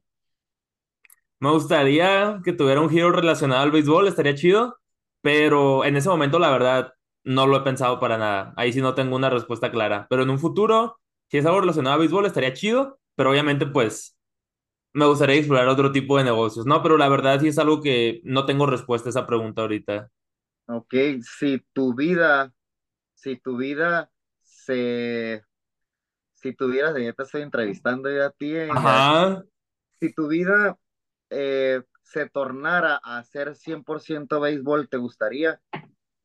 Me 1.40 1.50
gustaría 1.50 2.40
que 2.44 2.52
tuviera 2.52 2.80
un 2.80 2.90
giro 2.90 3.10
relacionado 3.10 3.62
al 3.62 3.70
béisbol, 3.70 4.06
estaría 4.06 4.34
chido, 4.34 4.78
pero 5.22 5.84
en 5.84 5.96
ese 5.96 6.08
momento 6.08 6.38
la 6.38 6.50
verdad 6.50 6.92
no 7.24 7.46
lo 7.46 7.56
he 7.56 7.60
pensado 7.62 7.98
para 8.00 8.18
nada. 8.18 8.52
Ahí 8.56 8.72
sí 8.72 8.80
no 8.82 8.94
tengo 8.94 9.16
una 9.16 9.30
respuesta 9.30 9.70
clara, 9.70 10.06
pero 10.10 10.22
en 10.22 10.30
un 10.30 10.38
futuro, 10.38 11.00
si 11.32 11.38
es 11.38 11.46
algo 11.46 11.62
relacionado 11.62 11.94
al 11.94 12.00
béisbol, 12.00 12.26
estaría 12.26 12.52
chido, 12.52 13.00
pero 13.14 13.30
obviamente 13.30 13.64
pues 13.64 14.18
me 14.92 15.06
gustaría 15.06 15.36
explorar 15.36 15.66
otro 15.68 15.90
tipo 15.90 16.18
de 16.18 16.24
negocios, 16.24 16.66
¿no? 16.66 16.82
Pero 16.82 16.98
la 16.98 17.08
verdad 17.08 17.40
sí 17.40 17.48
es 17.48 17.58
algo 17.58 17.80
que 17.80 18.20
no 18.24 18.44
tengo 18.44 18.66
respuesta 18.66 19.08
a 19.08 19.12
esa 19.12 19.26
pregunta 19.26 19.62
ahorita. 19.62 20.10
Ok, 20.66 20.94
si 21.22 21.64
tu 21.72 21.94
vida, 21.94 22.52
si 23.14 23.36
tu 23.36 23.56
vida 23.56 24.10
se 24.42 25.42
si 26.34 26.52
tuvieras, 26.54 26.94
ya 27.00 27.14
te 27.14 27.22
estoy 27.22 27.40
entrevistando 27.40 28.10
yo 28.10 28.26
a 28.26 28.30
ti, 28.30 28.54
Ajá. 28.68 29.42
si 29.98 30.12
tu 30.12 30.28
vida 30.28 30.78
eh, 31.30 31.80
se 32.02 32.28
tornara 32.28 33.00
a 33.02 33.24
ser 33.24 33.54
100% 33.54 34.38
béisbol, 34.38 34.90
¿te 34.90 34.98
gustaría? 34.98 35.62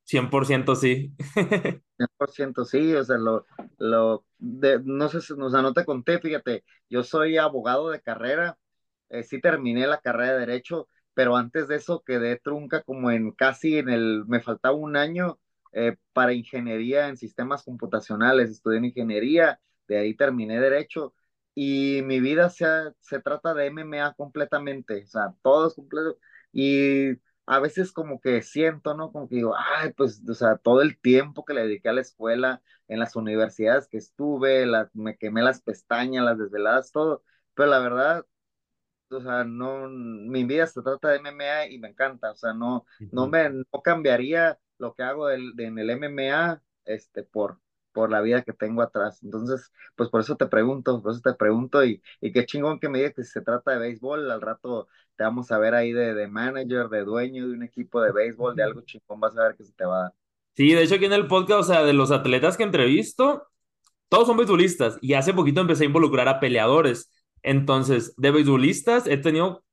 100% 0.08 0.76
sí. 0.76 1.13
100% 1.98 2.65
sí, 2.65 2.93
o 2.96 3.04
sea, 3.04 3.17
lo, 3.17 3.46
lo 3.78 4.26
de, 4.38 4.80
no 4.84 5.10
sé, 5.10 5.17
o 5.34 5.50
sea, 5.50 5.62
no 5.62 5.74
te 5.74 5.86
conté, 5.86 6.20
fíjate, 6.20 6.63
yo 6.89 7.04
soy 7.04 7.38
abogado 7.38 7.89
de 7.89 8.02
carrera, 8.02 8.58
eh, 9.10 9.24
sí 9.24 9.41
terminé 9.41 9.88
la 9.88 10.00
carrera 10.02 10.34
de 10.34 10.39
Derecho, 10.41 10.89
pero 11.13 11.36
antes 11.36 11.67
de 11.67 11.78
eso 11.78 12.04
quedé 12.06 12.38
trunca 12.39 12.84
como 12.84 13.10
en 13.12 13.32
casi 13.32 13.78
en 13.80 13.89
el, 13.89 14.26
me 14.28 14.41
faltaba 14.41 14.76
un 14.76 14.96
año 14.98 15.39
eh, 15.74 15.98
para 16.13 16.34
ingeniería 16.34 17.08
en 17.10 17.17
sistemas 17.17 17.63
computacionales, 17.63 18.52
estudié 18.52 18.78
en 18.80 18.86
ingeniería 18.86 19.60
de 19.88 19.98
ahí 19.98 20.15
terminé 20.15 20.60
derecho 20.60 21.13
y 21.56 22.02
mi 22.04 22.20
vida 22.20 22.50
se, 22.50 22.65
se 23.02 23.20
trata 23.22 23.54
de 23.54 23.67
MMA 23.67 24.13
completamente, 24.13 25.04
o 25.04 25.08
sea, 25.08 25.34
todo 25.41 25.67
es 25.67 25.74
completo. 25.76 26.17
Y 26.52 27.13
a 27.48 27.60
veces 27.60 27.92
como 27.94 28.20
que 28.20 28.42
siento, 28.44 28.94
¿no? 28.94 29.12
Como 29.12 29.30
que 29.30 29.36
digo, 29.38 29.56
ay, 29.58 29.94
pues, 29.94 30.22
o 30.30 30.34
sea, 30.34 30.58
todo 30.58 30.82
el 30.82 31.00
tiempo 31.00 31.46
que 31.46 31.54
le 31.54 31.62
dediqué 31.64 31.90
a 31.90 31.94
la 31.94 32.02
escuela, 32.02 32.62
en 32.88 33.00
las 33.00 33.16
universidades 33.16 33.88
que 33.88 33.98
estuve, 33.98 34.66
me 34.94 35.18
quemé 35.18 35.42
las 35.42 35.62
pestañas, 35.62 36.26
las 36.26 36.38
desveladas, 36.38 36.92
todo, 36.92 37.24
pero 37.54 37.70
la 37.70 37.80
verdad, 37.80 38.26
o 39.10 39.22
sea, 39.22 39.44
no, 39.46 39.88
mi 39.90 40.44
vida 40.44 40.68
se 40.68 40.82
trata 40.82 41.10
de 41.10 41.18
MMA 41.18 41.68
y 41.68 41.80
me 41.80 41.90
encanta, 41.90 42.32
o 42.32 42.36
sea, 42.36 42.54
no, 42.54 42.86
no 43.12 43.28
me, 43.28 43.50
no 43.50 43.82
cambiaría 43.84 44.60
lo 44.78 44.94
que 44.94 45.04
hago 45.04 45.28
del, 45.28 45.54
en 45.60 45.80
el 45.80 45.90
MMA, 45.92 46.62
este, 46.86 47.24
por, 47.24 47.60
por 47.98 48.12
la 48.12 48.22
vida 48.22 48.44
que 48.44 48.54
tengo 48.54 48.82
atrás. 48.84 49.22
Entonces, 49.24 49.72
pues 49.96 50.10
por 50.10 50.22
eso 50.22 50.36
te 50.38 50.46
pregunto, 50.48 51.02
por 51.02 51.12
eso 51.14 51.22
te 51.22 51.34
pregunto 51.34 51.84
y, 51.84 52.02
y 52.22 52.32
qué 52.32 52.46
chingón 52.46 52.80
que 52.80 52.90
me 52.90 53.00
digas 53.00 53.14
que 53.16 53.24
si 53.24 53.32
se 53.32 53.42
trata 53.42 53.72
de 53.72 53.80
béisbol, 53.80 54.30
al 54.32 54.42
rato 54.42 54.88
te 55.16 55.24
vamos 55.24 55.52
a 55.52 55.58
ver 55.58 55.74
ahí 55.76 55.92
de, 55.94 56.14
de 56.14 56.28
manager, 56.28 56.90
de 56.90 57.04
dueño 57.04 57.48
de 57.48 57.54
un 57.54 57.64
equipo 57.64 58.02
de 58.02 58.12
béisbol, 58.12 58.56
de 58.56 58.64
algo 58.64 58.82
chingón, 58.82 59.20
vas 59.20 59.36
a 59.38 59.44
ver 59.48 59.56
que 59.56 59.64
se 59.66 59.74
te 59.74 59.86
va 59.86 60.00
a 60.00 60.04
dar. 60.04 60.14
Sí, 60.56 60.72
de 60.74 60.84
hecho 60.84 60.96
aquí 60.96 61.06
en 61.06 61.14
el 61.14 61.28
podcast, 61.28 61.60
o 61.62 61.64
sea, 61.74 61.84
de 61.84 61.94
los 61.94 62.12
atletas 62.12 62.58
que 62.58 62.64
entrevisto, 62.64 63.48
todos 64.10 64.28
son 64.28 64.38
beisbolistas 64.38 64.98
y 65.02 65.16
hace 65.16 65.34
poquito 65.34 65.62
empecé 65.62 65.86
a 65.86 65.88
involucrar 65.88 66.30
a 66.30 66.40
peleadores. 66.42 67.12
Entonces, 67.44 68.16
de 68.18 68.32
beisbolistas 68.32 69.08
he 69.08 69.18
tenido 69.18 69.66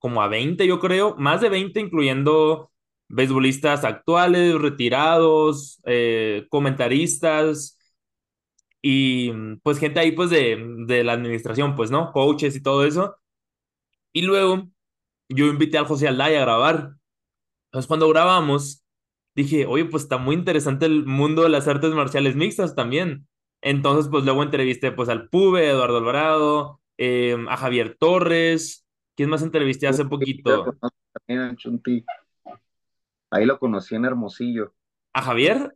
como 0.00 0.22
a 0.22 0.28
20, 0.28 0.66
yo 0.66 0.80
creo, 0.80 1.16
más 1.18 1.42
de 1.42 1.50
20, 1.50 1.80
incluyendo 1.80 2.71
beisbolistas 3.12 3.84
actuales, 3.84 4.54
retirados, 4.60 5.80
eh, 5.84 6.46
comentaristas 6.50 7.78
y 8.82 9.32
pues 9.62 9.78
gente 9.78 10.00
ahí 10.00 10.12
pues 10.12 10.30
de, 10.30 10.58
de, 10.86 11.04
la 11.04 11.12
administración, 11.12 11.76
pues, 11.76 11.90
¿no? 11.90 12.10
Coaches 12.12 12.56
y 12.56 12.62
todo 12.62 12.84
eso. 12.84 13.16
Y 14.12 14.22
luego 14.22 14.68
yo 15.28 15.46
invité 15.46 15.78
al 15.78 15.86
José 15.86 16.08
Aldaya 16.08 16.38
a 16.38 16.42
grabar. 16.42 16.94
Entonces 17.66 17.86
cuando 17.86 18.08
grabamos, 18.08 18.84
dije, 19.34 19.66
oye, 19.66 19.84
pues 19.84 20.04
está 20.04 20.18
muy 20.18 20.34
interesante 20.34 20.86
el 20.86 21.06
mundo 21.06 21.42
de 21.42 21.50
las 21.50 21.68
artes 21.68 21.92
marciales 21.92 22.34
mixtas 22.34 22.74
también. 22.74 23.28
Entonces 23.60 24.10
pues 24.10 24.24
luego 24.24 24.42
entrevisté 24.42 24.90
pues 24.92 25.08
al 25.08 25.28
Pube, 25.28 25.68
Eduardo 25.68 25.98
Alvarado, 25.98 26.80
eh, 26.98 27.36
a 27.48 27.56
Javier 27.56 27.96
Torres. 27.98 28.86
¿Quién 29.16 29.28
más 29.28 29.42
entrevisté 29.42 29.86
hace 29.86 30.06
poquito? 30.06 30.74
Ahí 33.32 33.46
lo 33.46 33.58
conocí 33.58 33.94
en 33.94 34.04
Hermosillo. 34.04 34.74
¿A 35.14 35.22
Javier? 35.22 35.74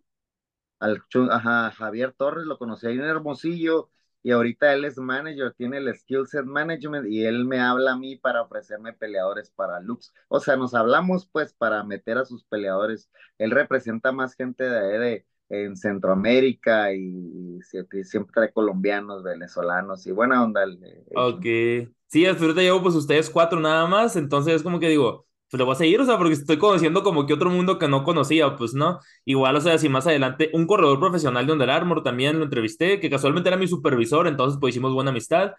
Al, 0.78 1.02
ajá, 1.30 1.70
Javier 1.70 2.12
Torres 2.12 2.44
lo 2.44 2.58
conocí 2.58 2.86
ahí 2.86 2.96
en 2.96 3.04
Hermosillo 3.04 3.88
y 4.22 4.32
ahorita 4.32 4.74
él 4.74 4.84
es 4.84 4.98
manager, 4.98 5.54
tiene 5.54 5.78
el 5.78 5.94
skill 5.94 6.26
set 6.26 6.44
management 6.44 7.06
y 7.08 7.24
él 7.24 7.46
me 7.46 7.58
habla 7.58 7.92
a 7.92 7.96
mí 7.96 8.16
para 8.16 8.42
ofrecerme 8.42 8.92
peleadores 8.92 9.50
para 9.50 9.80
Lux. 9.80 10.12
O 10.28 10.38
sea, 10.38 10.56
nos 10.56 10.74
hablamos 10.74 11.26
pues 11.32 11.54
para 11.54 11.82
meter 11.82 12.18
a 12.18 12.26
sus 12.26 12.44
peleadores. 12.44 13.10
Él 13.38 13.50
representa 13.52 14.12
más 14.12 14.34
gente 14.34 14.64
de, 14.64 14.98
de 14.98 15.26
en 15.48 15.76
Centroamérica 15.76 16.92
y, 16.92 17.58
siempre 18.02 18.32
trae 18.34 18.52
colombianos, 18.52 19.22
venezolanos 19.22 20.06
y 20.06 20.12
buena 20.12 20.44
onda. 20.44 20.62
El, 20.64 20.78
ok. 21.14 21.90
Sí, 22.08 22.26
hasta 22.26 22.42
ahorita 22.42 22.60
llevo 22.60 22.82
pues 22.82 22.94
ustedes 22.94 23.30
cuatro 23.30 23.58
nada 23.60 23.86
más, 23.86 24.14
entonces 24.16 24.56
es 24.56 24.62
como 24.62 24.78
que 24.78 24.88
digo, 24.88 25.26
pues 25.50 25.58
le 25.58 25.64
voy 25.64 25.74
a 25.74 25.76
seguir, 25.76 26.00
o 26.00 26.04
sea, 26.04 26.18
porque 26.18 26.34
estoy 26.34 26.58
conociendo 26.58 27.02
como 27.02 27.26
que 27.26 27.34
otro 27.34 27.50
mundo 27.50 27.78
que 27.78 27.88
no 27.88 28.04
conocía, 28.04 28.56
pues, 28.56 28.74
¿no? 28.74 29.00
Igual, 29.24 29.56
o 29.56 29.60
sea, 29.60 29.78
si 29.78 29.88
más 29.88 30.06
adelante, 30.06 30.50
un 30.54 30.66
corredor 30.66 30.98
profesional 31.00 31.46
de 31.46 31.52
Under 31.52 31.70
Armour 31.70 32.02
también 32.02 32.38
lo 32.38 32.44
entrevisté, 32.44 33.00
que 33.00 33.10
casualmente 33.10 33.48
era 33.48 33.56
mi 33.56 33.68
supervisor, 33.68 34.26
entonces 34.26 34.58
pues 34.60 34.74
hicimos 34.74 34.92
buena 34.92 35.10
amistad, 35.10 35.52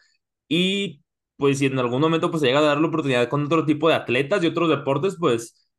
y 0.48 1.02
pues 1.38 1.60
si 1.60 1.68
en 1.68 1.80
algún 1.80 2.02
momento 2.02 2.32
pues 2.32 2.42
se 2.42 2.48
llega 2.48 2.60
a 2.60 2.64
dar 2.64 2.80
la 2.82 2.88
oportunidad 2.88 3.30
con 3.30 3.46
otro 3.46 3.66
tipo 3.66 3.90
de 3.90 3.96
atletas 3.96 4.44
y 4.44 4.48
otros 4.48 4.70
deportes, 4.70 5.16
pues, 5.20 5.70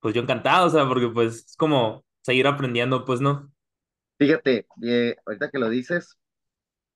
pues 0.00 0.14
yo 0.14 0.22
encantado, 0.22 0.66
o 0.66 0.70
sea, 0.70 0.86
porque 0.88 1.08
pues 1.08 1.46
es 1.46 1.56
como 1.56 2.04
seguir 2.22 2.46
aprendiendo, 2.46 3.04
pues, 3.04 3.20
¿no? 3.20 3.50
Fíjate, 4.18 4.66
eh, 4.82 5.16
ahorita 5.26 5.50
que 5.50 5.58
lo 5.58 5.68
dices, 5.68 6.18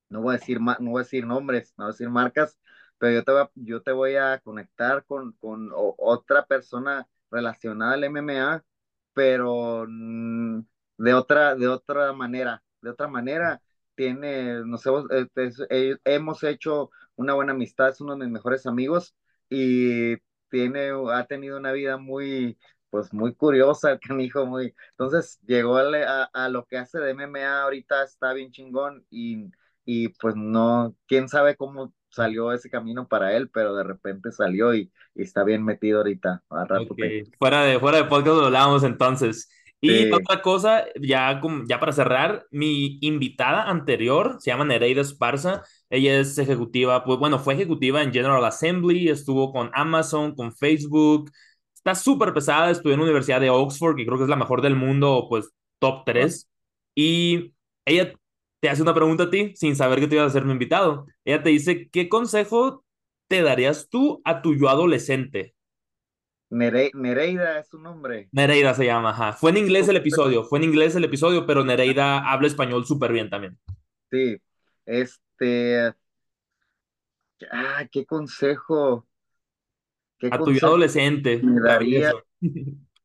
no 0.09 0.21
voy 0.21 0.35
a 0.35 0.37
decir, 0.39 0.59
no 0.61 0.75
voy 0.91 1.01
a 1.01 1.03
decir 1.03 1.25
nombres, 1.25 1.73
no 1.77 1.85
voy 1.85 1.91
a 1.91 1.93
decir 1.93 2.09
marcas, 2.09 2.57
pero 3.03 3.15
yo 3.15 3.23
te 3.25 3.31
voy 3.33 3.41
a, 3.41 3.51
yo 3.55 3.81
te 3.81 3.91
voy 3.91 4.15
a 4.15 4.39
conectar 4.39 5.03
con, 5.05 5.33
con 5.33 5.69
otra 5.73 6.45
persona 6.45 7.05
relacionada 7.29 7.95
al 7.95 8.03
MMA, 8.05 8.63
pero 9.13 9.85
mm, 9.85 10.61
de 10.99 11.13
otra, 11.13 11.55
de 11.55 11.67
otra 11.67 12.13
manera, 12.13 12.63
de 12.81 12.91
otra 12.91 13.09
manera, 13.09 13.61
tiene, 13.95 14.63
no 14.65 14.77
sé, 14.77 14.89
eh, 15.69 15.97
hemos 16.05 16.43
hecho 16.45 16.91
una 17.17 17.33
buena 17.33 17.51
amistad, 17.51 17.89
es 17.89 17.99
uno 17.99 18.13
de 18.13 18.19
mis 18.23 18.31
mejores 18.31 18.65
amigos 18.65 19.13
y 19.49 20.15
tiene, 20.49 20.91
ha 21.11 21.25
tenido 21.25 21.57
una 21.57 21.73
vida 21.73 21.97
muy, 21.97 22.57
pues 22.89 23.11
muy 23.13 23.35
curiosa 23.35 23.91
el 23.91 23.99
canijo, 23.99 24.45
muy, 24.45 24.73
entonces 24.91 25.39
llegó 25.45 25.75
a, 25.77 25.83
a, 25.83 26.45
a, 26.45 26.47
lo 26.49 26.65
que 26.67 26.77
hace 26.77 26.99
de 26.99 27.11
MMA 27.11 27.63
ahorita, 27.63 28.03
está 28.03 28.31
bien 28.33 28.51
chingón 28.51 29.05
y 29.09 29.51
y 29.85 30.09
pues 30.09 30.35
no, 30.35 30.95
quién 31.07 31.27
sabe 31.27 31.55
cómo 31.55 31.93
salió 32.13 32.51
ese 32.51 32.69
camino 32.69 33.07
para 33.07 33.35
él, 33.35 33.49
pero 33.49 33.75
de 33.75 33.83
repente 33.83 34.31
salió 34.31 34.73
y, 34.73 34.91
está 35.15 35.43
bien 35.43 35.63
metido 35.63 35.99
ahorita. 35.99 36.43
A 36.49 36.65
rato 36.65 36.95
Fuera 37.37 37.63
de, 37.63 37.79
fuera 37.79 37.97
de 37.97 38.03
podcast 38.05 38.37
lo 38.37 38.45
hablábamos 38.45 38.83
entonces. 38.83 39.49
Y 39.81 40.09
otra 40.13 40.41
cosa, 40.41 40.85
ya, 41.01 41.41
ya 41.67 41.79
para 41.79 41.91
cerrar, 41.91 42.45
mi 42.51 42.99
invitada 43.01 43.63
anterior 43.69 44.37
se 44.39 44.49
llama 44.49 44.63
Nereida 44.63 45.01
Esparza. 45.01 45.63
Ella 45.89 46.19
es 46.19 46.37
ejecutiva, 46.37 47.03
pues 47.03 47.19
bueno, 47.19 47.37
fue 47.37 47.55
ejecutiva 47.55 48.01
en 48.01 48.13
General 48.13 48.43
Assembly, 48.45 49.09
estuvo 49.09 49.51
con 49.51 49.71
Amazon, 49.73 50.35
con 50.35 50.55
Facebook. 50.55 51.31
Está 51.75 51.95
súper 51.95 52.33
pesada, 52.33 52.71
estudió 52.71 52.93
en 52.93 53.01
la 53.01 53.05
Universidad 53.05 53.41
de 53.41 53.49
Oxford, 53.49 53.97
que 53.97 54.05
creo 54.05 54.17
que 54.17 54.23
es 54.23 54.29
la 54.29 54.37
mejor 54.37 54.61
del 54.61 54.77
mundo, 54.77 55.27
pues 55.29 55.49
top 55.79 56.05
3. 56.05 56.49
Y 56.95 57.53
ella 57.85 58.13
te 58.63 58.69
hace 58.69 58.81
una 58.81 58.93
pregunta 58.93 59.23
a 59.23 59.29
ti 59.29 59.51
sin 59.57 59.75
saber 59.75 59.99
que 59.99 60.07
te 60.07 60.15
ibas 60.15 60.27
a 60.27 60.29
ser 60.29 60.45
mi 60.45 60.53
invitado. 60.53 61.05
Ella 61.25 61.43
te 61.43 61.49
dice, 61.49 61.89
¿qué 61.89 62.07
consejo 62.07 62.85
te 63.27 63.41
darías 63.41 63.89
tú 63.89 64.21
a 64.23 64.41
tu 64.41 64.55
yo 64.55 64.69
adolescente? 64.69 65.53
Nereida 66.49 67.59
es 67.59 67.67
su 67.67 67.77
nombre. 67.77 68.29
Nereida 68.31 68.73
se 68.73 68.85
llama, 68.85 69.09
ajá. 69.09 69.33
Fue 69.33 69.51
en 69.51 69.57
inglés 69.57 69.89
el 69.89 69.97
episodio, 69.97 70.45
fue 70.45 70.59
en 70.59 70.63
inglés 70.63 70.95
el 70.95 71.03
episodio, 71.03 71.45
pero 71.45 71.65
Nereida 71.65 72.31
habla 72.31 72.47
español 72.47 72.85
súper 72.85 73.11
bien 73.11 73.29
también. 73.29 73.59
Sí, 74.09 74.41
este... 74.85 75.93
Ah, 77.51 77.85
qué 77.91 78.05
consejo. 78.05 79.05
a 80.31 80.37
tu 80.37 80.53
yo 80.53 80.67
adolescente. 80.67 81.41
Me 81.43 81.59
daría... 81.59 82.13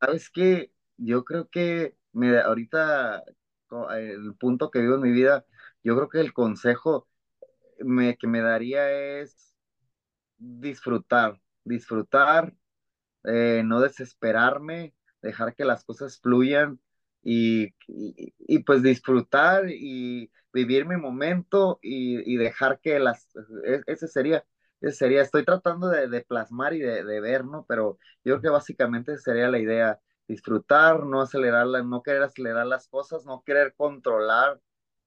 ¿Sabes 0.00 0.30
qué? 0.30 0.70
Yo 0.98 1.24
creo 1.24 1.48
que 1.48 1.96
me, 2.12 2.38
ahorita 2.38 3.24
el 3.96 4.34
punto 4.36 4.70
que 4.70 4.80
vivo 4.80 4.96
en 4.96 5.02
mi 5.02 5.12
vida, 5.12 5.44
yo 5.84 5.96
creo 5.96 6.08
que 6.08 6.20
el 6.20 6.32
consejo 6.32 7.08
que 7.78 8.26
me 8.26 8.40
daría 8.40 8.90
es 9.20 9.54
disfrutar, 10.38 11.40
disfrutar, 11.64 12.54
eh, 13.24 13.62
no 13.64 13.80
desesperarme, 13.80 14.94
dejar 15.22 15.54
que 15.54 15.64
las 15.64 15.84
cosas 15.84 16.20
fluyan 16.20 16.80
y, 17.22 17.74
y, 17.88 18.60
pues 18.60 18.82
disfrutar 18.82 19.70
y 19.70 20.30
vivir 20.52 20.86
mi 20.86 20.96
momento 20.96 21.78
y, 21.82 22.32
y 22.32 22.36
dejar 22.36 22.80
que 22.80 22.98
las, 22.98 23.28
e, 23.64 23.82
ese 23.86 24.08
sería, 24.08 24.44
ese 24.80 24.96
sería, 24.96 25.22
estoy 25.22 25.44
tratando 25.44 25.88
de, 25.88 26.08
de 26.08 26.22
plasmar 26.22 26.74
y 26.74 26.80
de, 26.80 27.04
de, 27.04 27.20
ver, 27.20 27.44
¿no? 27.44 27.66
Pero 27.68 27.98
yo 28.24 28.34
creo 28.34 28.40
que 28.42 28.48
básicamente 28.50 29.18
sería 29.18 29.48
la 29.50 29.58
idea, 29.58 30.00
disfrutar, 30.28 31.04
no 31.06 31.20
acelerar, 31.22 31.66
no 31.84 32.02
querer 32.02 32.22
acelerar 32.22 32.66
las 32.66 32.88
cosas, 32.88 33.24
no 33.26 33.42
querer 33.44 33.74
controlar 33.76 34.60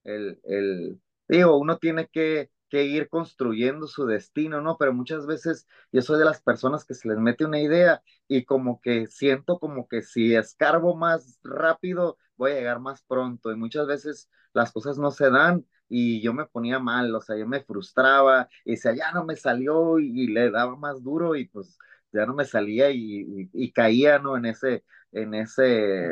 el, 0.03 0.39
el 0.43 1.01
digo, 1.27 1.57
uno 1.57 1.77
tiene 1.77 2.07
que, 2.07 2.51
que 2.69 2.85
ir 2.85 3.09
construyendo 3.09 3.87
su 3.87 4.05
destino, 4.05 4.61
¿no? 4.61 4.77
Pero 4.77 4.93
muchas 4.93 5.25
veces 5.27 5.67
yo 5.91 6.01
soy 6.01 6.19
de 6.19 6.25
las 6.25 6.41
personas 6.41 6.85
que 6.85 6.93
se 6.93 7.07
les 7.07 7.17
mete 7.17 7.45
una 7.45 7.59
idea 7.59 8.01
y 8.27 8.45
como 8.45 8.81
que 8.81 9.07
siento 9.07 9.59
como 9.59 9.87
que 9.87 10.01
si 10.01 10.35
escarbo 10.35 10.95
más 10.95 11.39
rápido, 11.43 12.17
voy 12.37 12.51
a 12.51 12.55
llegar 12.55 12.79
más 12.79 13.03
pronto 13.03 13.51
y 13.51 13.55
muchas 13.55 13.87
veces 13.87 14.29
las 14.53 14.71
cosas 14.71 14.97
no 14.97 15.11
se 15.11 15.29
dan 15.29 15.65
y 15.87 16.21
yo 16.21 16.33
me 16.33 16.45
ponía 16.45 16.79
mal, 16.79 17.13
o 17.13 17.21
sea, 17.21 17.37
yo 17.37 17.45
me 17.47 17.61
frustraba 17.63 18.47
y 18.63 18.71
decía, 18.71 18.95
ya 18.95 19.11
no 19.11 19.25
me 19.25 19.35
salió 19.35 19.99
y, 19.99 20.27
le 20.27 20.49
daba 20.49 20.75
más 20.77 21.03
duro 21.03 21.35
y 21.35 21.47
pues 21.49 21.77
ya 22.13 22.25
no 22.25 22.33
me 22.33 22.45
salía 22.45 22.91
y, 22.91 23.49
y 23.53 23.71
caía, 23.71 24.19
¿no? 24.19 24.37
En 24.37 24.45
ese, 24.45 24.83
en 25.11 25.33
ese 25.33 26.09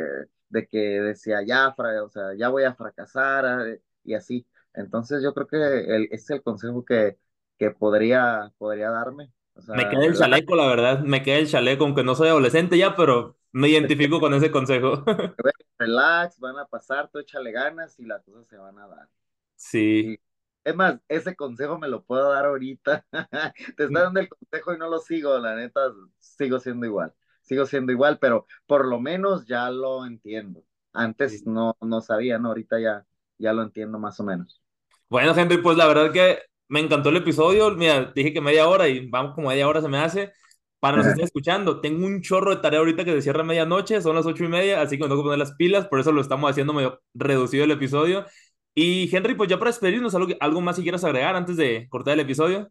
de 0.48 0.66
que 0.66 0.78
decía 0.78 1.42
ya, 1.46 1.74
o 1.76 2.10
sea, 2.10 2.34
ya 2.36 2.48
voy 2.48 2.64
a 2.64 2.74
fracasar 2.74 3.80
y 4.04 4.14
así. 4.14 4.46
Entonces 4.74 5.22
yo 5.22 5.32
creo 5.34 5.46
que 5.46 5.56
el, 5.56 6.08
es 6.10 6.28
el 6.30 6.42
consejo 6.42 6.84
que, 6.84 7.18
que 7.58 7.70
podría, 7.70 8.52
podría 8.58 8.90
darme. 8.90 9.32
me 9.68 9.88
queda 9.88 10.04
el 10.06 10.16
chaleco, 10.16 10.56
la 10.56 10.66
verdad, 10.66 11.00
me 11.00 11.22
queda 11.22 11.38
el 11.38 11.48
chaleco, 11.48 11.84
aunque 11.84 12.04
no 12.04 12.14
soy 12.14 12.28
adolescente 12.28 12.76
ya, 12.76 12.96
pero 12.96 13.36
me 13.52 13.68
identifico 13.68 14.20
con 14.20 14.34
ese 14.34 14.50
consejo. 14.50 15.04
Relax, 15.78 16.38
van 16.38 16.58
a 16.58 16.66
pasar, 16.66 17.08
tú 17.10 17.18
échale 17.18 17.52
ganas 17.52 17.98
y 17.98 18.04
las 18.04 18.22
cosas 18.22 18.46
se 18.48 18.56
van 18.56 18.78
a 18.78 18.86
dar. 18.86 19.08
Sí. 19.56 20.18
Es 20.64 20.74
más, 20.74 21.00
ese 21.08 21.34
consejo 21.36 21.78
me 21.78 21.88
lo 21.88 22.02
puedo 22.04 22.30
dar 22.32 22.46
ahorita. 22.46 23.04
Te 23.76 23.84
estoy 23.84 23.94
dando 23.94 24.20
el 24.20 24.28
consejo 24.28 24.74
y 24.74 24.78
no 24.78 24.88
lo 24.88 24.98
sigo, 24.98 25.38
la 25.38 25.54
neta, 25.56 25.80
sigo 26.18 26.58
siendo 26.60 26.86
igual 26.86 27.14
sigo 27.50 27.66
siendo 27.66 27.90
igual, 27.90 28.18
pero 28.20 28.46
por 28.66 28.86
lo 28.86 29.00
menos 29.00 29.44
ya 29.44 29.70
lo 29.70 30.06
entiendo. 30.06 30.62
Antes 30.92 31.44
no, 31.46 31.76
no 31.80 32.00
sabía, 32.00 32.38
¿no? 32.38 32.48
Ahorita 32.48 32.78
ya, 32.78 33.04
ya 33.38 33.52
lo 33.52 33.62
entiendo 33.62 33.98
más 33.98 34.20
o 34.20 34.24
menos. 34.24 34.62
Bueno, 35.08 35.34
Henry, 35.36 35.58
pues 35.58 35.76
la 35.76 35.88
verdad 35.88 36.12
que 36.12 36.38
me 36.68 36.78
encantó 36.78 37.08
el 37.08 37.16
episodio. 37.16 37.72
Mira, 37.72 38.12
dije 38.14 38.32
que 38.32 38.40
media 38.40 38.68
hora 38.68 38.88
y 38.88 39.08
vamos 39.08 39.34
como 39.34 39.48
media 39.48 39.66
hora 39.66 39.80
se 39.80 39.88
me 39.88 39.98
hace. 39.98 40.32
Para 40.78 40.96
los 40.96 41.06
que 41.06 41.10
estén 41.10 41.24
escuchando, 41.26 41.80
tengo 41.80 42.06
un 42.06 42.22
chorro 42.22 42.54
de 42.54 42.62
tarea 42.62 42.78
ahorita 42.78 43.04
que 43.04 43.12
se 43.12 43.22
cierra 43.22 43.40
a 43.40 43.44
medianoche, 43.44 44.00
son 44.00 44.14
las 44.14 44.26
ocho 44.26 44.44
y 44.44 44.48
media, 44.48 44.80
así 44.80 44.96
que 44.96 45.02
me 45.02 45.08
tengo 45.08 45.22
que 45.22 45.26
poner 45.26 45.38
las 45.38 45.54
pilas, 45.56 45.88
por 45.88 45.98
eso 45.98 46.12
lo 46.12 46.20
estamos 46.20 46.48
haciendo 46.48 46.72
medio 46.72 47.02
reducido 47.14 47.64
el 47.64 47.72
episodio. 47.72 48.24
Y 48.74 49.14
Henry, 49.14 49.34
pues 49.34 49.50
ya 49.50 49.58
para 49.58 49.70
despedirnos, 49.70 50.14
¿algo, 50.14 50.34
algo 50.40 50.60
más 50.60 50.76
si 50.76 50.82
quieras 50.82 51.04
agregar 51.04 51.34
antes 51.34 51.56
de 51.56 51.88
cortar 51.88 52.14
el 52.14 52.20
episodio? 52.20 52.70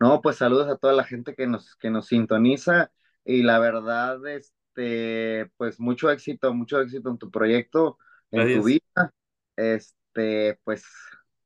No, 0.00 0.20
pues 0.20 0.36
saludos 0.36 0.68
a 0.68 0.76
toda 0.76 0.92
la 0.92 1.04
gente 1.04 1.34
que 1.34 1.46
nos, 1.46 1.76
que 1.76 1.90
nos 1.90 2.06
sintoniza 2.08 2.90
y 3.24 3.42
la 3.42 3.58
verdad, 3.58 4.26
este, 4.26 5.50
pues 5.56 5.80
mucho 5.80 6.10
éxito, 6.10 6.52
mucho 6.52 6.80
éxito 6.80 7.10
en 7.10 7.18
tu 7.18 7.30
proyecto, 7.30 7.98
en 8.30 8.58
tu 8.58 8.64
vida. 8.64 9.14
Este, 9.56 10.58
pues 10.64 10.84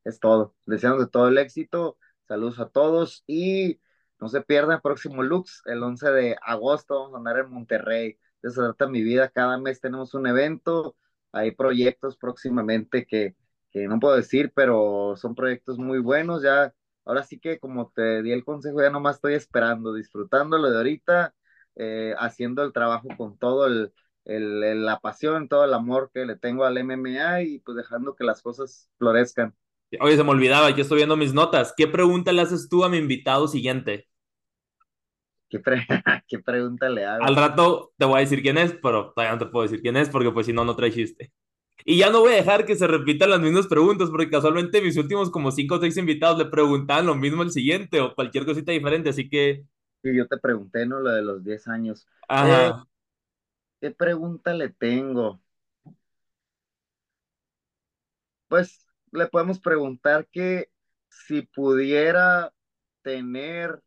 es 0.05 0.19
todo. 0.19 0.57
Deseamos 0.67 1.01
de 1.01 1.09
todo 1.09 1.29
el 1.29 1.39
éxito. 1.39 1.99
Saludos 2.27 2.59
a 2.59 2.69
todos 2.69 3.23
y 3.27 3.81
no 4.21 4.29
se 4.29 4.41
pierdan 4.43 4.81
próximo 4.81 5.23
Lux, 5.23 5.63
el 5.67 5.83
11 5.83 6.11
de 6.11 6.37
agosto 6.43 7.01
vamos 7.01 7.15
a 7.15 7.19
andar 7.19 7.39
en 7.39 7.51
Monterrey. 7.51 8.19
De 8.43 8.49
eso 8.49 8.63
trata 8.63 8.91
mi 8.91 9.03
vida. 9.03 9.29
Cada 9.31 9.59
mes 9.59 9.81
tenemos 9.81 10.15
un 10.15 10.27
evento. 10.27 10.97
Hay 11.33 11.53
proyectos 11.53 12.17
próximamente 12.17 13.07
que, 13.07 13.37
que 13.71 13.87
no 13.89 14.01
puedo 14.01 14.17
decir, 14.17 14.53
pero 14.55 15.15
son 15.17 15.35
proyectos 15.35 15.79
muy 15.79 15.99
buenos. 15.99 16.43
Ya, 16.43 16.73
ahora 17.05 17.23
sí 17.23 17.39
que 17.39 17.59
como 17.59 17.91
te 17.95 18.23
di 18.23 18.33
el 18.33 18.45
consejo, 18.45 18.81
ya 18.83 18.91
nomás 18.91 19.17
estoy 19.17 19.35
esperando, 19.35 19.95
disfrutándolo 19.95 20.71
de 20.71 20.77
ahorita 20.77 21.35
eh, 21.77 22.15
haciendo 22.19 22.63
el 22.65 22.73
trabajo 22.73 23.09
con 23.17 23.39
todo 23.39 23.67
el, 23.67 23.93
el, 24.25 24.85
la 24.85 24.99
pasión, 24.99 25.49
todo 25.49 25.65
el 25.65 25.75
amor 25.75 26.11
que 26.13 26.27
le 26.27 26.37
tengo 26.37 26.65
al 26.65 26.77
MMA 26.77 27.43
y 27.43 27.59
pues 27.61 27.77
dejando 27.77 28.15
que 28.15 28.25
las 28.25 28.43
cosas 28.43 28.91
florezcan. 28.99 29.55
Oye, 30.01 30.17
se 30.17 30.25
me 30.25 30.31
olvidaba, 30.31 30.71
yo 30.71 30.83
estoy 30.83 30.97
viendo 30.99 31.17
mis 31.17 31.33
notas. 31.33 31.73
¿Qué 31.77 31.87
pregunta 31.87 32.33
le 32.33 32.43
haces 32.43 32.69
tú 32.69 32.85
a 32.85 32.89
mi 32.89 32.99
invitado 32.99 33.49
siguiente? 33.49 34.07
¿Qué, 35.49 35.63
¿Qué, 36.29 36.39
pregunta 36.41 36.91
le 36.91 37.07
hago? 37.07 37.25
Al 37.25 37.37
rato 37.37 37.93
te 37.97 38.05
voy 38.05 38.17
a 38.19 38.21
decir 38.21 38.43
quién 38.43 38.59
es, 38.59 38.75
pero 38.83 39.13
todavía 39.13 39.33
no 39.33 39.39
te 39.39 39.51
puedo 39.51 39.63
decir 39.63 39.81
quién 39.81 39.97
es 39.97 40.11
porque 40.11 40.31
pues 40.31 40.47
si 40.47 40.53
no, 40.53 40.65
no 40.65 40.77
trae 40.77 40.93
chiste. 40.93 41.33
Y 41.85 41.99
ya 41.99 42.11
no 42.11 42.21
voy 42.21 42.35
a 42.35 42.37
dejar 42.37 42.67
que 42.67 42.77
se 42.77 42.87
repitan 42.87 43.31
las 43.31 43.41
mismas 43.41 43.67
preguntas 43.67 44.11
porque 44.11 44.31
casualmente 44.31 44.83
mis 44.83 44.97
últimos 44.97 45.31
como 45.31 45.51
cinco 45.51 45.77
o 45.77 45.81
seis 45.81 45.97
invitados 45.97 46.39
le 46.39 46.47
preguntaban 46.47 47.07
lo 47.07 47.15
mismo 47.15 47.43
el 47.43 47.51
siguiente 47.51 48.01
o 48.01 48.15
cualquier 48.15 48.45
cosita 48.45 48.73
diferente, 48.73 49.11
así 49.11 49.29
que 49.29 49.65
y 50.03 50.17
yo 50.17 50.27
te 50.27 50.39
pregunté, 50.39 50.87
¿no? 50.87 51.01
Lo 51.01 51.11
de 51.11 51.23
los 51.23 51.45
10 51.45 51.67
años. 51.69 52.07
Eh, 52.31 52.73
¿Qué 53.81 53.91
pregunta 53.91 54.55
le 54.55 54.71
tengo? 54.71 55.41
Pues 58.49 58.87
le 59.13 59.27
podemos 59.27 59.61
preguntar 59.61 60.27
que 60.31 60.71
si 61.09 61.43
pudiera 61.43 62.53
tener 63.03 63.83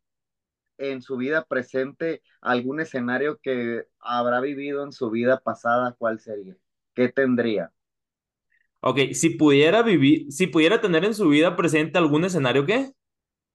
en 0.78 1.02
su 1.02 1.16
vida 1.16 1.44
presente 1.44 2.22
algún 2.40 2.80
escenario 2.80 3.38
que 3.40 3.86
habrá 4.00 4.40
vivido 4.40 4.84
en 4.84 4.92
su 4.92 5.10
vida 5.10 5.40
pasada, 5.40 5.94
¿cuál 5.98 6.20
sería? 6.20 6.56
¿Qué 6.94 7.08
tendría? 7.08 7.72
Ok, 8.82 8.98
si 9.14 9.30
pudiera 9.30 9.82
vivir, 9.82 10.30
si 10.32 10.46
pudiera 10.48 10.80
tener 10.80 11.04
en 11.04 11.14
su 11.14 11.28
vida 11.28 11.56
presente 11.56 11.98
algún 11.98 12.24
escenario, 12.24 12.66
¿qué? 12.66 12.92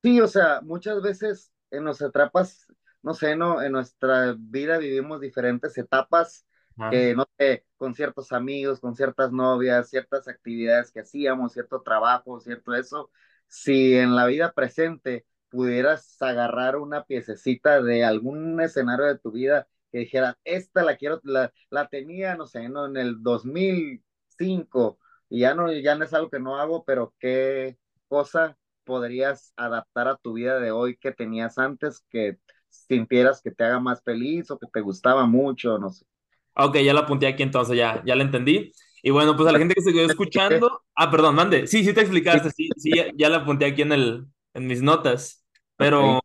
Sí, 0.03 0.21
o 0.21 0.27
sea, 0.27 0.61
muchas 0.61 1.01
veces 1.01 1.51
en 1.71 1.83
nuestras 1.83 2.09
etapas, 2.11 2.67
no 3.01 3.13
sé, 3.13 3.35
no, 3.35 3.61
en 3.61 3.71
nuestra 3.73 4.35
vida 4.37 4.77
vivimos 4.77 5.19
diferentes 5.21 5.77
etapas, 5.77 6.45
que 6.89 7.15
no 7.15 7.27
sé, 7.37 7.65
con 7.75 7.93
ciertos 7.95 8.31
amigos, 8.31 8.79
con 8.79 8.95
ciertas 8.95 9.31
novias, 9.31 9.89
ciertas 9.89 10.27
actividades 10.27 10.91
que 10.91 11.01
hacíamos, 11.01 11.53
cierto 11.53 11.81
trabajo, 11.81 12.39
cierto 12.39 12.73
eso. 12.75 13.11
Si 13.47 13.95
en 13.95 14.15
la 14.15 14.25
vida 14.27 14.53
presente 14.53 15.25
pudieras 15.49 16.21
agarrar 16.21 16.77
una 16.77 17.03
piececita 17.03 17.81
de 17.81 18.03
algún 18.05 18.61
escenario 18.61 19.05
de 19.05 19.17
tu 19.19 19.31
vida 19.31 19.67
que 19.91 19.99
dijera, 19.99 20.37
esta 20.45 20.83
la 20.83 20.95
quiero, 20.97 21.19
la, 21.23 21.51
la 21.69 21.87
tenía, 21.89 22.35
no 22.35 22.45
sé, 22.47 22.69
¿no? 22.69 22.85
en 22.85 22.97
el 22.97 23.23
2005 23.23 24.99
y 25.29 25.39
ya 25.39 25.53
no, 25.53 25.71
ya 25.71 25.95
no 25.95 26.05
es 26.05 26.13
algo 26.13 26.29
que 26.29 26.39
no 26.39 26.57
hago, 26.57 26.83
pero 26.85 27.13
qué 27.19 27.77
cosa 28.07 28.57
podrías 28.83 29.53
adaptar 29.57 30.07
a 30.07 30.17
tu 30.17 30.33
vida 30.33 30.59
de 30.59 30.71
hoy 30.71 30.97
que 30.97 31.11
tenías 31.11 31.57
antes 31.57 32.03
que 32.09 32.37
sintieras 32.69 33.41
que 33.41 33.51
te 33.51 33.63
haga 33.63 33.79
más 33.79 34.01
feliz 34.03 34.49
o 34.51 34.57
que 34.57 34.67
te 34.71 34.81
gustaba 34.81 35.25
mucho, 35.25 35.77
no 35.77 35.89
sé. 35.89 36.05
Ok, 36.53 36.77
ya 36.77 36.93
la 36.93 37.01
apunté 37.01 37.27
aquí 37.27 37.43
entonces, 37.43 37.77
ya, 37.77 38.01
ya 38.05 38.15
la 38.15 38.23
entendí. 38.23 38.71
Y 39.03 39.11
bueno, 39.11 39.35
pues 39.35 39.47
a 39.47 39.51
la 39.51 39.59
gente 39.59 39.75
que 39.75 39.81
se 39.81 39.93
quedó 39.93 40.05
escuchando. 40.09 40.81
Ah, 40.95 41.11
perdón, 41.11 41.35
mande. 41.35 41.67
Sí, 41.67 41.83
sí 41.83 41.93
te 41.93 42.01
explicaste. 42.01 42.49
Sí, 42.51 42.69
sí, 42.77 42.91
ya, 42.95 43.07
ya 43.15 43.29
la 43.29 43.37
apunté 43.37 43.65
aquí 43.65 43.83
en, 43.83 43.91
el, 43.91 44.25
en 44.53 44.67
mis 44.67 44.81
notas. 44.81 45.45
Pero, 45.75 46.19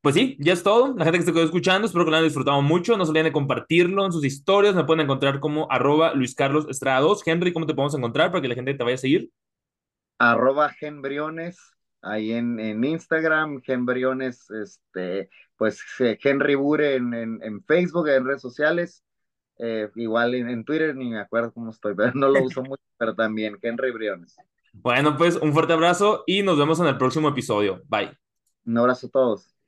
pues 0.00 0.14
sí, 0.14 0.36
ya 0.40 0.52
es 0.52 0.62
todo. 0.62 0.94
La 0.96 1.04
gente 1.04 1.18
que 1.18 1.24
se 1.24 1.32
quedó 1.32 1.44
escuchando, 1.44 1.86
espero 1.86 2.04
que 2.04 2.10
lo 2.10 2.16
hayan 2.16 2.28
disfrutado 2.28 2.62
mucho. 2.62 2.96
No 2.96 3.04
se 3.04 3.10
olviden 3.10 3.26
de 3.26 3.32
compartirlo 3.32 4.06
en 4.06 4.12
sus 4.12 4.24
historias. 4.24 4.74
Me 4.74 4.84
pueden 4.84 5.04
encontrar 5.04 5.40
como 5.40 5.70
arroba 5.70 6.14
Luis 6.14 6.34
Carlos 6.34 6.66
Estrada 6.68 7.00
2. 7.00 7.26
Henry, 7.26 7.52
¿cómo 7.52 7.66
te 7.66 7.74
podemos 7.74 7.94
encontrar 7.94 8.30
para 8.30 8.40
que 8.40 8.48
la 8.48 8.54
gente 8.54 8.74
te 8.74 8.84
vaya 8.84 8.94
a 8.94 8.98
seguir? 8.98 9.30
Arroba 10.18 10.70
Genbriones, 10.70 11.58
ahí 12.02 12.32
en, 12.32 12.60
en 12.60 12.84
Instagram, 12.84 13.62
Genbriones, 13.62 14.50
este, 14.50 15.30
pues 15.56 15.82
Henry 15.98 16.54
Bure 16.54 16.96
en, 16.96 17.14
en, 17.14 17.38
en 17.42 17.64
Facebook, 17.64 18.08
en 18.08 18.24
redes 18.24 18.42
sociales. 18.42 19.04
Eh, 19.62 19.90
igual 19.96 20.34
en, 20.34 20.64
Twitter 20.64 20.96
ni 20.96 21.10
me 21.10 21.20
acuerdo 21.20 21.52
cómo 21.52 21.70
estoy, 21.70 21.94
pero 21.96 22.12
no 22.14 22.28
lo 22.28 22.42
uso 22.42 22.62
mucho, 22.62 22.82
pero 22.96 23.14
también 23.14 23.58
Henry 23.60 23.90
Briones. 23.90 24.36
Bueno, 24.72 25.16
pues 25.18 25.36
un 25.36 25.52
fuerte 25.52 25.74
abrazo 25.74 26.24
y 26.26 26.42
nos 26.42 26.58
vemos 26.58 26.80
en 26.80 26.86
el 26.86 26.96
próximo 26.96 27.28
episodio. 27.28 27.82
Bye. 27.86 28.16
Un 28.64 28.78
abrazo 28.78 29.08
a 29.08 29.10
todos. 29.10 29.59